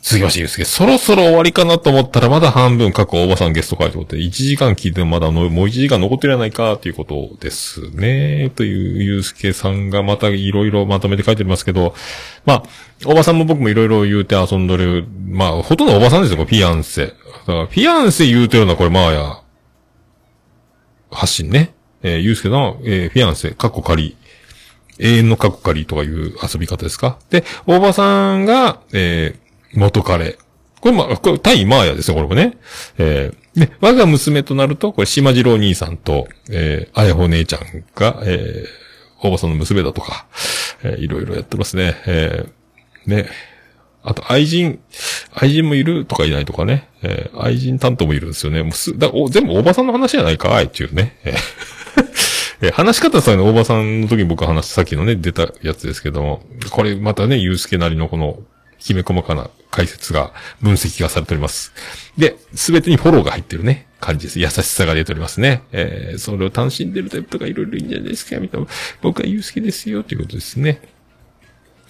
[0.09, 0.63] 続きまして、ゆうすけ。
[0.63, 8.49] そろそろ終わりかなと思ったら、まだ半分、過去大場さんゲスト会ということで、1時間聞いてもまだのもう1時間残ってるやないか、ということですね。
[8.55, 11.93] という、ゆうすけさんがまたいろいろまとめて書いてますけど、
[12.45, 12.63] まあ、
[13.05, 17.07] 大場さんも僕もいろいろ言うて遊んどる、まあ、ほとんど大場さんですよ、フィアンセ。
[17.07, 19.41] だから、フィアンセ言うてるのはこれ、まあや、
[21.11, 21.73] 発信ね。
[22.01, 24.15] えー、ゆうすけの、えーフィアンセ、過去仮。
[24.99, 27.19] 永遠の過去仮とかいう遊び方ですか？
[27.29, 30.37] で、大場さんが、えー元彼。
[30.79, 32.57] これまあ、これ、対マーヤですよ、これもね。
[32.97, 40.27] えーで、我が娘となると、これ、島次郎兄さんと、えー、あやほ姉ちゃんが、えー、大場さんの娘だとか、
[40.83, 41.95] えーいろいろやってますね。
[42.05, 43.29] えーね。
[44.03, 44.79] あと、愛人、
[45.33, 46.87] 愛人もいるとかいないとかね。
[47.01, 48.61] えー愛人担当もいるんですよね。
[48.61, 51.17] もうす、だお全部大場さんの話じゃないかいっていうね。
[51.23, 51.35] えー
[52.61, 58.39] え話し方さえの大場さんの時に僕話したさっきのね、出たやつですけども、これまたね、ゆうすけなりのこの、
[58.79, 61.73] きめ細かな解説が、分析がされております。
[62.17, 64.39] で、すべてにフォローが入ってるね、感じです。
[64.39, 65.63] 優しさが出ておりますね。
[65.71, 68.67] えーそれを楽しんでるタイプとかいろいろいいんじゃないですか、みたいな。
[69.01, 70.81] 僕はゆうすけですよ、ということですね。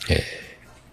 [0.09, 0.21] えー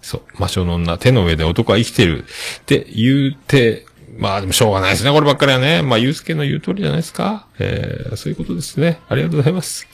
[0.03, 3.87] そう、魔性の女、手の上で男は生きてるって言うて、
[4.19, 5.83] まあでもしょうがないですね、こればっかりはね。
[5.83, 7.47] まあ、ゆうすけの言う通りじゃないですか。
[7.59, 9.01] えーそういうことですね。
[9.09, 9.87] ありがとうございます。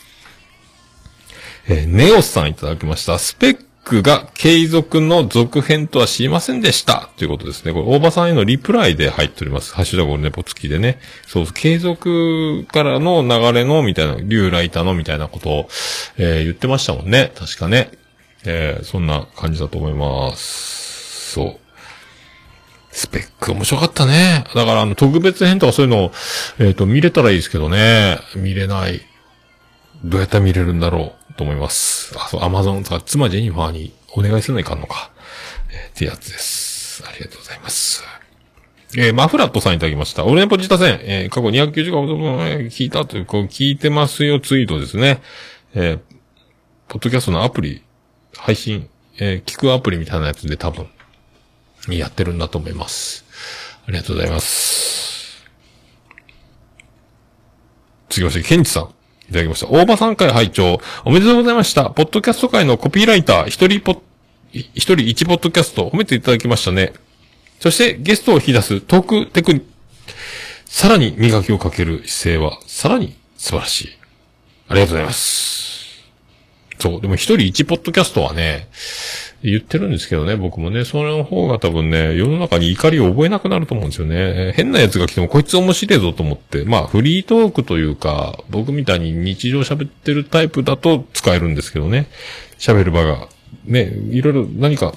[1.68, 3.18] えーネオスさんいただきました。
[3.18, 7.10] スペックが継続の続編とは知りませんでした。
[7.16, 7.72] ということですね。
[7.72, 9.74] これ、大場さんへのリプライで入っております。
[9.74, 11.00] ハッシュタグオルネポ付きでね。
[11.26, 15.68] そう、継続からの流れの、みたいな、竜ライターの、みたいなことを、
[16.18, 17.32] えー言ってましたもんね。
[17.36, 17.90] 確かね。
[18.44, 21.32] えーそんな感じだと思います。
[21.32, 21.56] そう。
[22.92, 24.44] スペック面白かったね。
[24.54, 26.12] だから、あの、特別編とかそういうのを、
[26.58, 28.18] えっ、と、見れたらいいですけどね。
[28.34, 29.00] 見れない。
[30.04, 32.12] どうやったら見れるんだろうと思います。
[32.18, 35.10] あ、そう、アマゾンとか、妻ジェニファーにお願いするのいかんのか。
[35.72, 37.02] えーってやつです。
[37.06, 38.04] ありがとうございます。
[38.98, 40.26] えーマフラットさんいただきました。
[40.26, 45.22] オルネポ自他戦、えー過去290回ほど聞いたという、こう、聞いてますよツイートですね。
[45.74, 46.00] えー
[46.88, 47.82] ポッドキャストのアプリ、
[48.36, 50.88] 配信、えー聞くアプリみたいなやつで多分、
[51.88, 53.24] やってるんだと思います。
[53.88, 55.46] ありがとうございます。
[58.10, 58.94] 次まして、ケンチさん。
[59.30, 59.68] いただきました。
[59.68, 61.90] 大場さん会拝聴おめでとうございました。
[61.90, 64.00] ポッドキャスト界のコピーライター、一人ポッ、
[64.52, 66.92] 一人一ポッドキャスト、褒めていただきましたね。
[67.60, 69.68] そして、ゲストを引き出すトークテクニック
[70.64, 73.88] さらに磨きをかける姿勢は、さらに素晴らしい。
[74.68, 76.02] ありがとうございます。
[76.80, 78.68] そう、でも一人一ポッドキャストはね、
[79.42, 84.52] 言ってるんですけどね、僕もね、それの方が多分ね、世の中に怒りを覚えなくなると思うんですよね。
[84.54, 92.06] 変な奴が来てもこいつ面白いぞと思って、まあフリートークというか、僕みたいに日常喋ってるタイプだと使えるんですけどね。
[92.58, 93.28] 喋る場が、
[93.64, 94.94] ね、いろいろ何か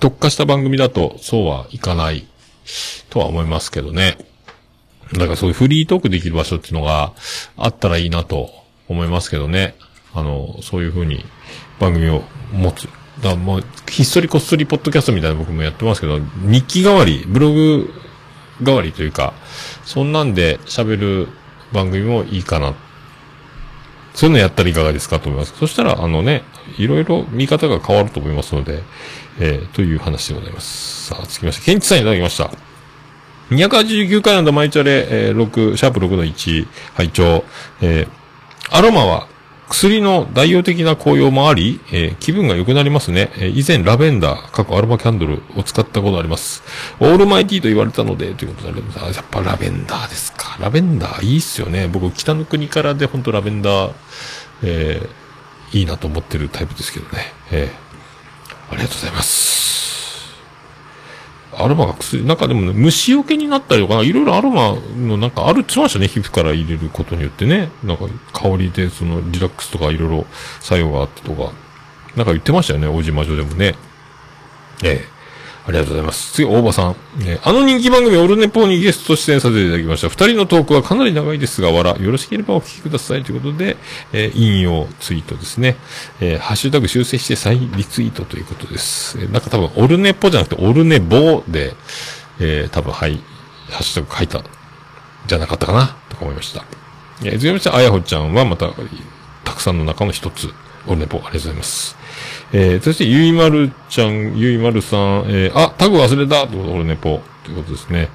[0.00, 2.26] 特化した番組だとそうはいかない
[3.08, 4.18] とは思いますけどね。
[5.12, 7.12] だからそういうフリートークできる場所っていうのが
[7.56, 8.50] あったらいいなと
[8.88, 9.74] 思いますけどね。
[10.12, 11.24] あの、そういうふうに
[11.78, 12.88] 番組を持つ。
[13.22, 17.92] だもう、ひっそりこっそりポッドキャストみたいな僕もやってますけど、日記代わり、ブログ
[18.62, 19.34] 代わりというか、
[19.84, 21.28] そんなんで喋る
[21.72, 22.74] 番組もいいかな。
[24.14, 25.54] そういうのやったらいかがですかと思います。
[25.56, 26.42] そしたら、あのね、
[26.78, 28.82] いろいろ見方が変わると思いますので、
[29.38, 31.06] えー、という話でございます。
[31.06, 32.50] さあ、続きまして、ケンチさんいただきました。
[33.50, 37.44] 289回なんだ、マイチャレ、えー、6、シャープ6の1、拝聴
[37.80, 38.08] えー、
[38.70, 39.28] アロマは、
[39.70, 43.30] 薬の代用的な効用もあり、えー気分が良くなりますね。
[43.36, 46.62] えー以前ラベンダー、過去アロマキャンドルを使ったことあります。
[46.98, 49.04] オールマイティと言われたので、ということであります。
[49.04, 50.56] あやっぱラベンダーですか。
[50.60, 51.86] ラベンダーいいっすよね。
[51.88, 53.92] 僕、北の国からで本当ラベンダー、
[54.64, 57.32] えーいいなと思ってるタイプですけどね。
[57.52, 59.79] えーありがとうございます。
[61.64, 67.70] アロマが薬、なんかでもね、虫除けになったりとか、いろいろアロマのなんかあるって言ましたね、皮膚から入れることによってね。
[67.82, 70.26] なんか香りでそのリラックスとかいろいろ
[70.60, 71.52] 作用があってとか、
[72.16, 73.74] なんか言ってましたよね、大島女でもね。
[74.82, 75.19] ええ
[75.70, 76.32] ありがとうございます。
[76.32, 76.96] 次、大場さん。
[77.22, 80.08] えーあの人気番組、オルネポーにゲスト出演させていただきました。
[80.08, 83.22] 二人のトークはかなり長いですが、わら、よろしければお聞きください。
[83.22, 83.76] ということで、
[84.12, 85.76] えー引用ツイートですね。
[86.20, 89.16] えーハッシュタグ修正して再リツイートということです。
[89.20, 91.74] えーなんか多分、オルネポじゃなくて、オルネボで、
[92.40, 93.20] えー多分、はい、
[93.70, 94.42] ハッシュタグ書いた、
[95.26, 96.64] じゃなかったかな、とか思いました。
[97.22, 98.70] えー、続きまして、あやほちゃんはまた、
[99.44, 100.48] たくさんの中の一つ、
[100.86, 101.96] オルネポ、ありがとうございます。
[102.52, 108.08] えー、そして、ゆいまるちゃん、ゆいまるさん、えー、あ、タグ忘れたってこと、オルネポ、ということですね。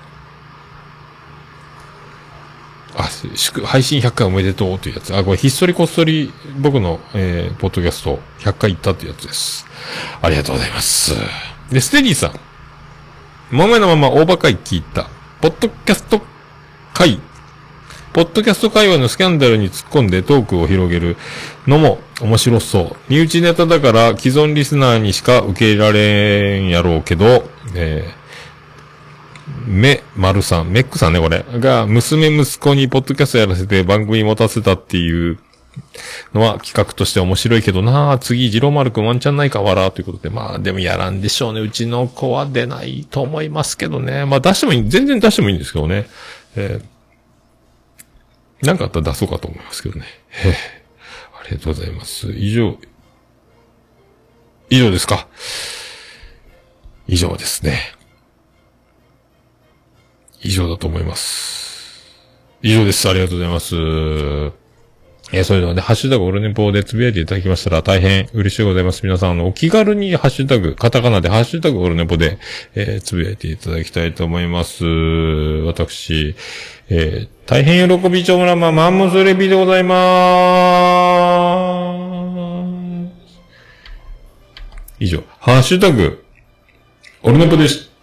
[2.98, 5.16] あ、祝、配信100回おめでとうというやつ。
[5.16, 9.66] あ、これひっそりこっそり僕の、えー、ポッドキャスト100回行ったってやつです。
[10.22, 11.14] ありがとうございます。
[11.72, 12.40] で、ステディさん。
[13.52, 15.08] 豆のまま大バカい聞いた。
[15.42, 16.22] ポッドキャスト
[16.94, 17.20] 会。
[18.16, 21.18] ポッドキャスト会話のスキャンダルに突っ込んでトークを広げる
[21.68, 22.96] のも面白そう。
[23.10, 27.44] 身内ネタだから既存リスナーにしか受け入れられんやろうけど、
[27.76, 31.44] えー、め、まるさん、メックさんね、これ。
[31.60, 35.38] が、娘息子にポッドキャストやらせて番組持たせたっていう
[36.34, 41.60] のは企画として面白いけどなあ次、ジローマルくんワンチャンないかわらということで、まあ、でもやらんでしょうね。
[41.60, 44.24] うちの子は出ないと思いますけどね。
[44.24, 46.08] まあ、出してもいい、全然出してもいいんですけどね。
[46.56, 46.95] えー
[48.62, 50.06] なんかあったら出そうかと思いますけどね。
[50.30, 50.86] へえ
[51.40, 52.32] ありがとうございます。
[52.32, 52.78] 以上、
[54.70, 55.28] 以上ですか。
[57.08, 57.94] 以上ですね。
[60.42, 62.04] 以上だと思います。
[62.62, 63.08] 以上です。
[63.10, 64.65] ありがとうございます。
[65.34, 69.02] えーそれではね、ハッシュタグオルネポでつぶやいていただきましたら大変嬉しいございます。
[69.04, 72.38] 皆さん、あの、お気軽にハッシュタグ、カタカナでハッシュタグオルネポで、
[72.76, 74.86] えーつぶやいていただきたいと思います。
[74.86, 76.36] 私、
[76.90, 83.40] えー大変喜び町村ママンモスレビでございまーす。
[85.00, 86.24] 以上、ハッシュタグ、
[87.24, 87.95] オルネポでした。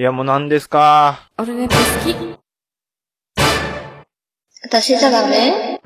[0.00, 1.28] いや、もう何ですか？
[1.36, 1.80] オルネポ好
[2.10, 2.16] き。
[4.62, 5.82] 私じゃダメ？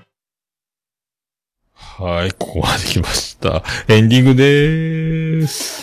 [1.75, 3.65] はい、ここまで来ました。
[3.89, 5.83] エンディングでーす。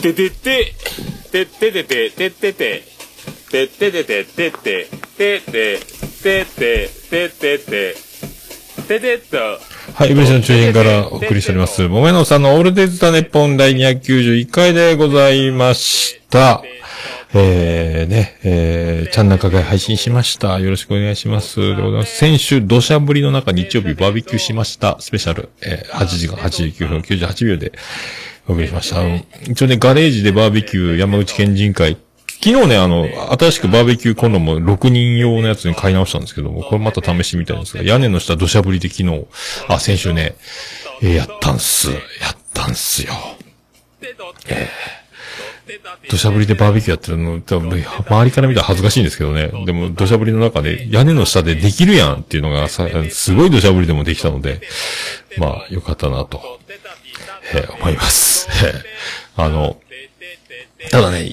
[0.00, 0.72] ててて、
[1.30, 2.82] てててて、ててて、
[3.50, 5.80] てててて、てて、てて、
[6.22, 7.94] てて、ててて、
[8.88, 9.67] ててっと。
[9.94, 11.88] はい、ブリシの中心からお送りしております。
[11.88, 16.62] もめのさんのオールデイズ・ザ・ネッポン第291回でございました。
[17.34, 20.58] えー、ね、えー、ちゃん中会配信しました。
[20.60, 21.60] よろしくお願いします。
[21.60, 22.16] でございます。
[22.16, 24.96] 先週、土砂降りの中日曜日バーベキューしました。
[25.00, 27.72] スペシャル、えー、8時間89分98秒で
[28.46, 29.02] お送りしました。
[29.50, 31.98] 一応ね、ガレージでバーベキュー山口県人会
[32.40, 33.06] 昨日ね、あの、
[33.38, 39.26] 新しくバーベキューコンロも6人用のやつに買い直したんですけども、これまた試してみたいんですが、屋根の下土砂降りで昨日、
[39.66, 40.36] あ、先週ね、
[41.02, 41.90] えーやったんす。
[41.90, 41.96] や
[42.32, 43.12] ったんすよ。
[44.48, 49.50] えー、土砂降りでバーベキューやってるの、多分周りから見たら恥ずかしいんですけどね。
[49.66, 52.80] でも土砂降りの中で屋根の下でできるやんっていうのが、す
[53.34, 54.60] ごい土砂降りでもできたので、
[55.38, 56.60] まあ、よかったなと、
[57.54, 58.48] えー思います。
[59.36, 59.80] あの、
[60.90, 61.32] ただね、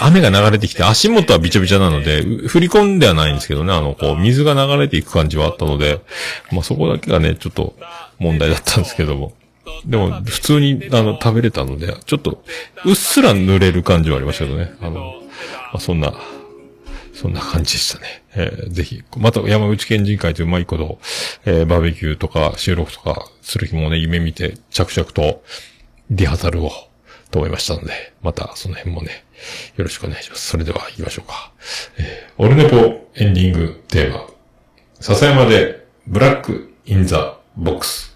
[0.00, 6.00] 雨が流れてきて足元はびちゃびちゃなので、振り込んではないんですけどね、あの、こう、水が流れていく感じはあったので、
[6.52, 7.74] まあそこだけがね、ちょっと
[8.18, 9.34] 問題だったんですけども。
[9.84, 12.42] でも、普通に、あの、食べれたので、ちょっと、
[12.84, 14.72] うっすら濡れる感じはありましたけどね。
[14.80, 15.02] あの、ま
[15.74, 16.12] あそんな、
[17.16, 18.22] そんな感じでしたね。
[18.34, 20.98] えーぜひ、また山口県人会といううまいこと、
[21.46, 25.42] えーバーベキューとか収録とかする日もね、夢見て、着々と
[26.10, 26.70] リハーサルを、
[27.30, 29.24] と思いましたので、またその辺もね、
[29.76, 30.48] よろしくお願いします。
[30.48, 31.52] それでは行きましょうか。
[31.98, 32.76] えーオルネポ
[33.14, 34.26] エンディングテーマ、
[35.00, 38.15] 笹山でブラックインザボックス。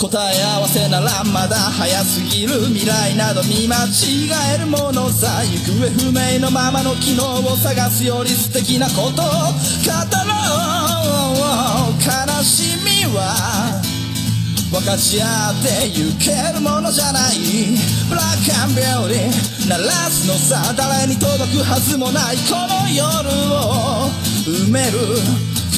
[0.00, 9.30] 答え合わせならまだ早すぎる未来など見間違えるものさ行方不明のままの機能を探すより素敵なことを語ろう。
[12.00, 13.82] 悲しみは
[14.72, 17.36] 分かち合ってゆけるものじゃない。
[18.08, 19.08] ブラックアンビュー。
[19.08, 24.08] ティー鳴らすのさ誰に届くはずもないこの夜を
[24.48, 25.59] 埋める。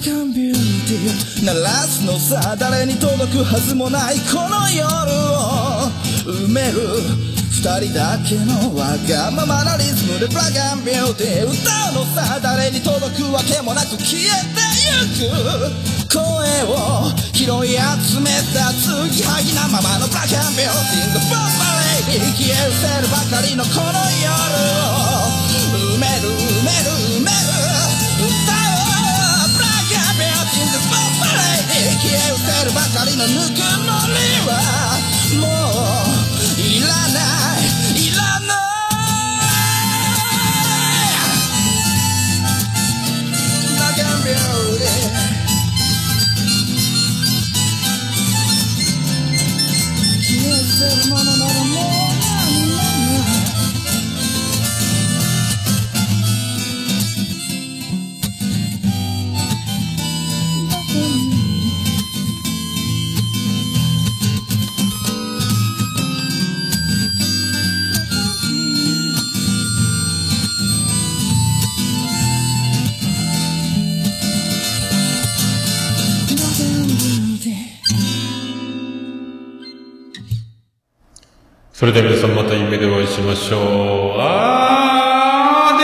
[0.00, 5.92] ブラックビューティー鳴らすのさ誰に届くはずもないこの夜を。
[6.24, 6.80] 埋める
[7.52, 16.08] 二人だけのわがままなリズムでブラックビューティー歌うのさ誰に届くわけもなく消えてゆく。
[16.08, 16.18] 声
[16.64, 21.76] を拾い集めた継ぎはぎなままのブラックビューティーボンバ
[22.08, 24.32] レイに消え失せるばかりのこの夜
[24.80, 25.20] を。
[25.92, 26.99] 埋める埋める。
[32.02, 34.50] レイに消え失せるばかりのぬくもりは
[35.40, 35.44] も
[36.56, 37.20] ういらな
[37.56, 37.64] い
[37.96, 38.56] いらない
[43.68, 44.38] ブラックビュー
[44.78, 45.10] ティー
[50.22, 51.29] 消え失せるもの
[81.80, 83.60] それでは皆さんまた夢でお会いしましょう。
[84.18, 85.78] あ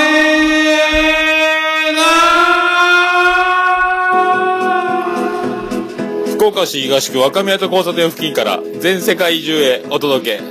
[6.28, 10.42] ー福岡市東区若宮と交差点付近から全世界中へお届け。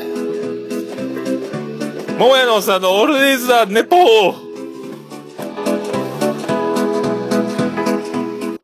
[2.17, 4.44] 桃屋のおっさんのオールディーズ・ザ・ネポー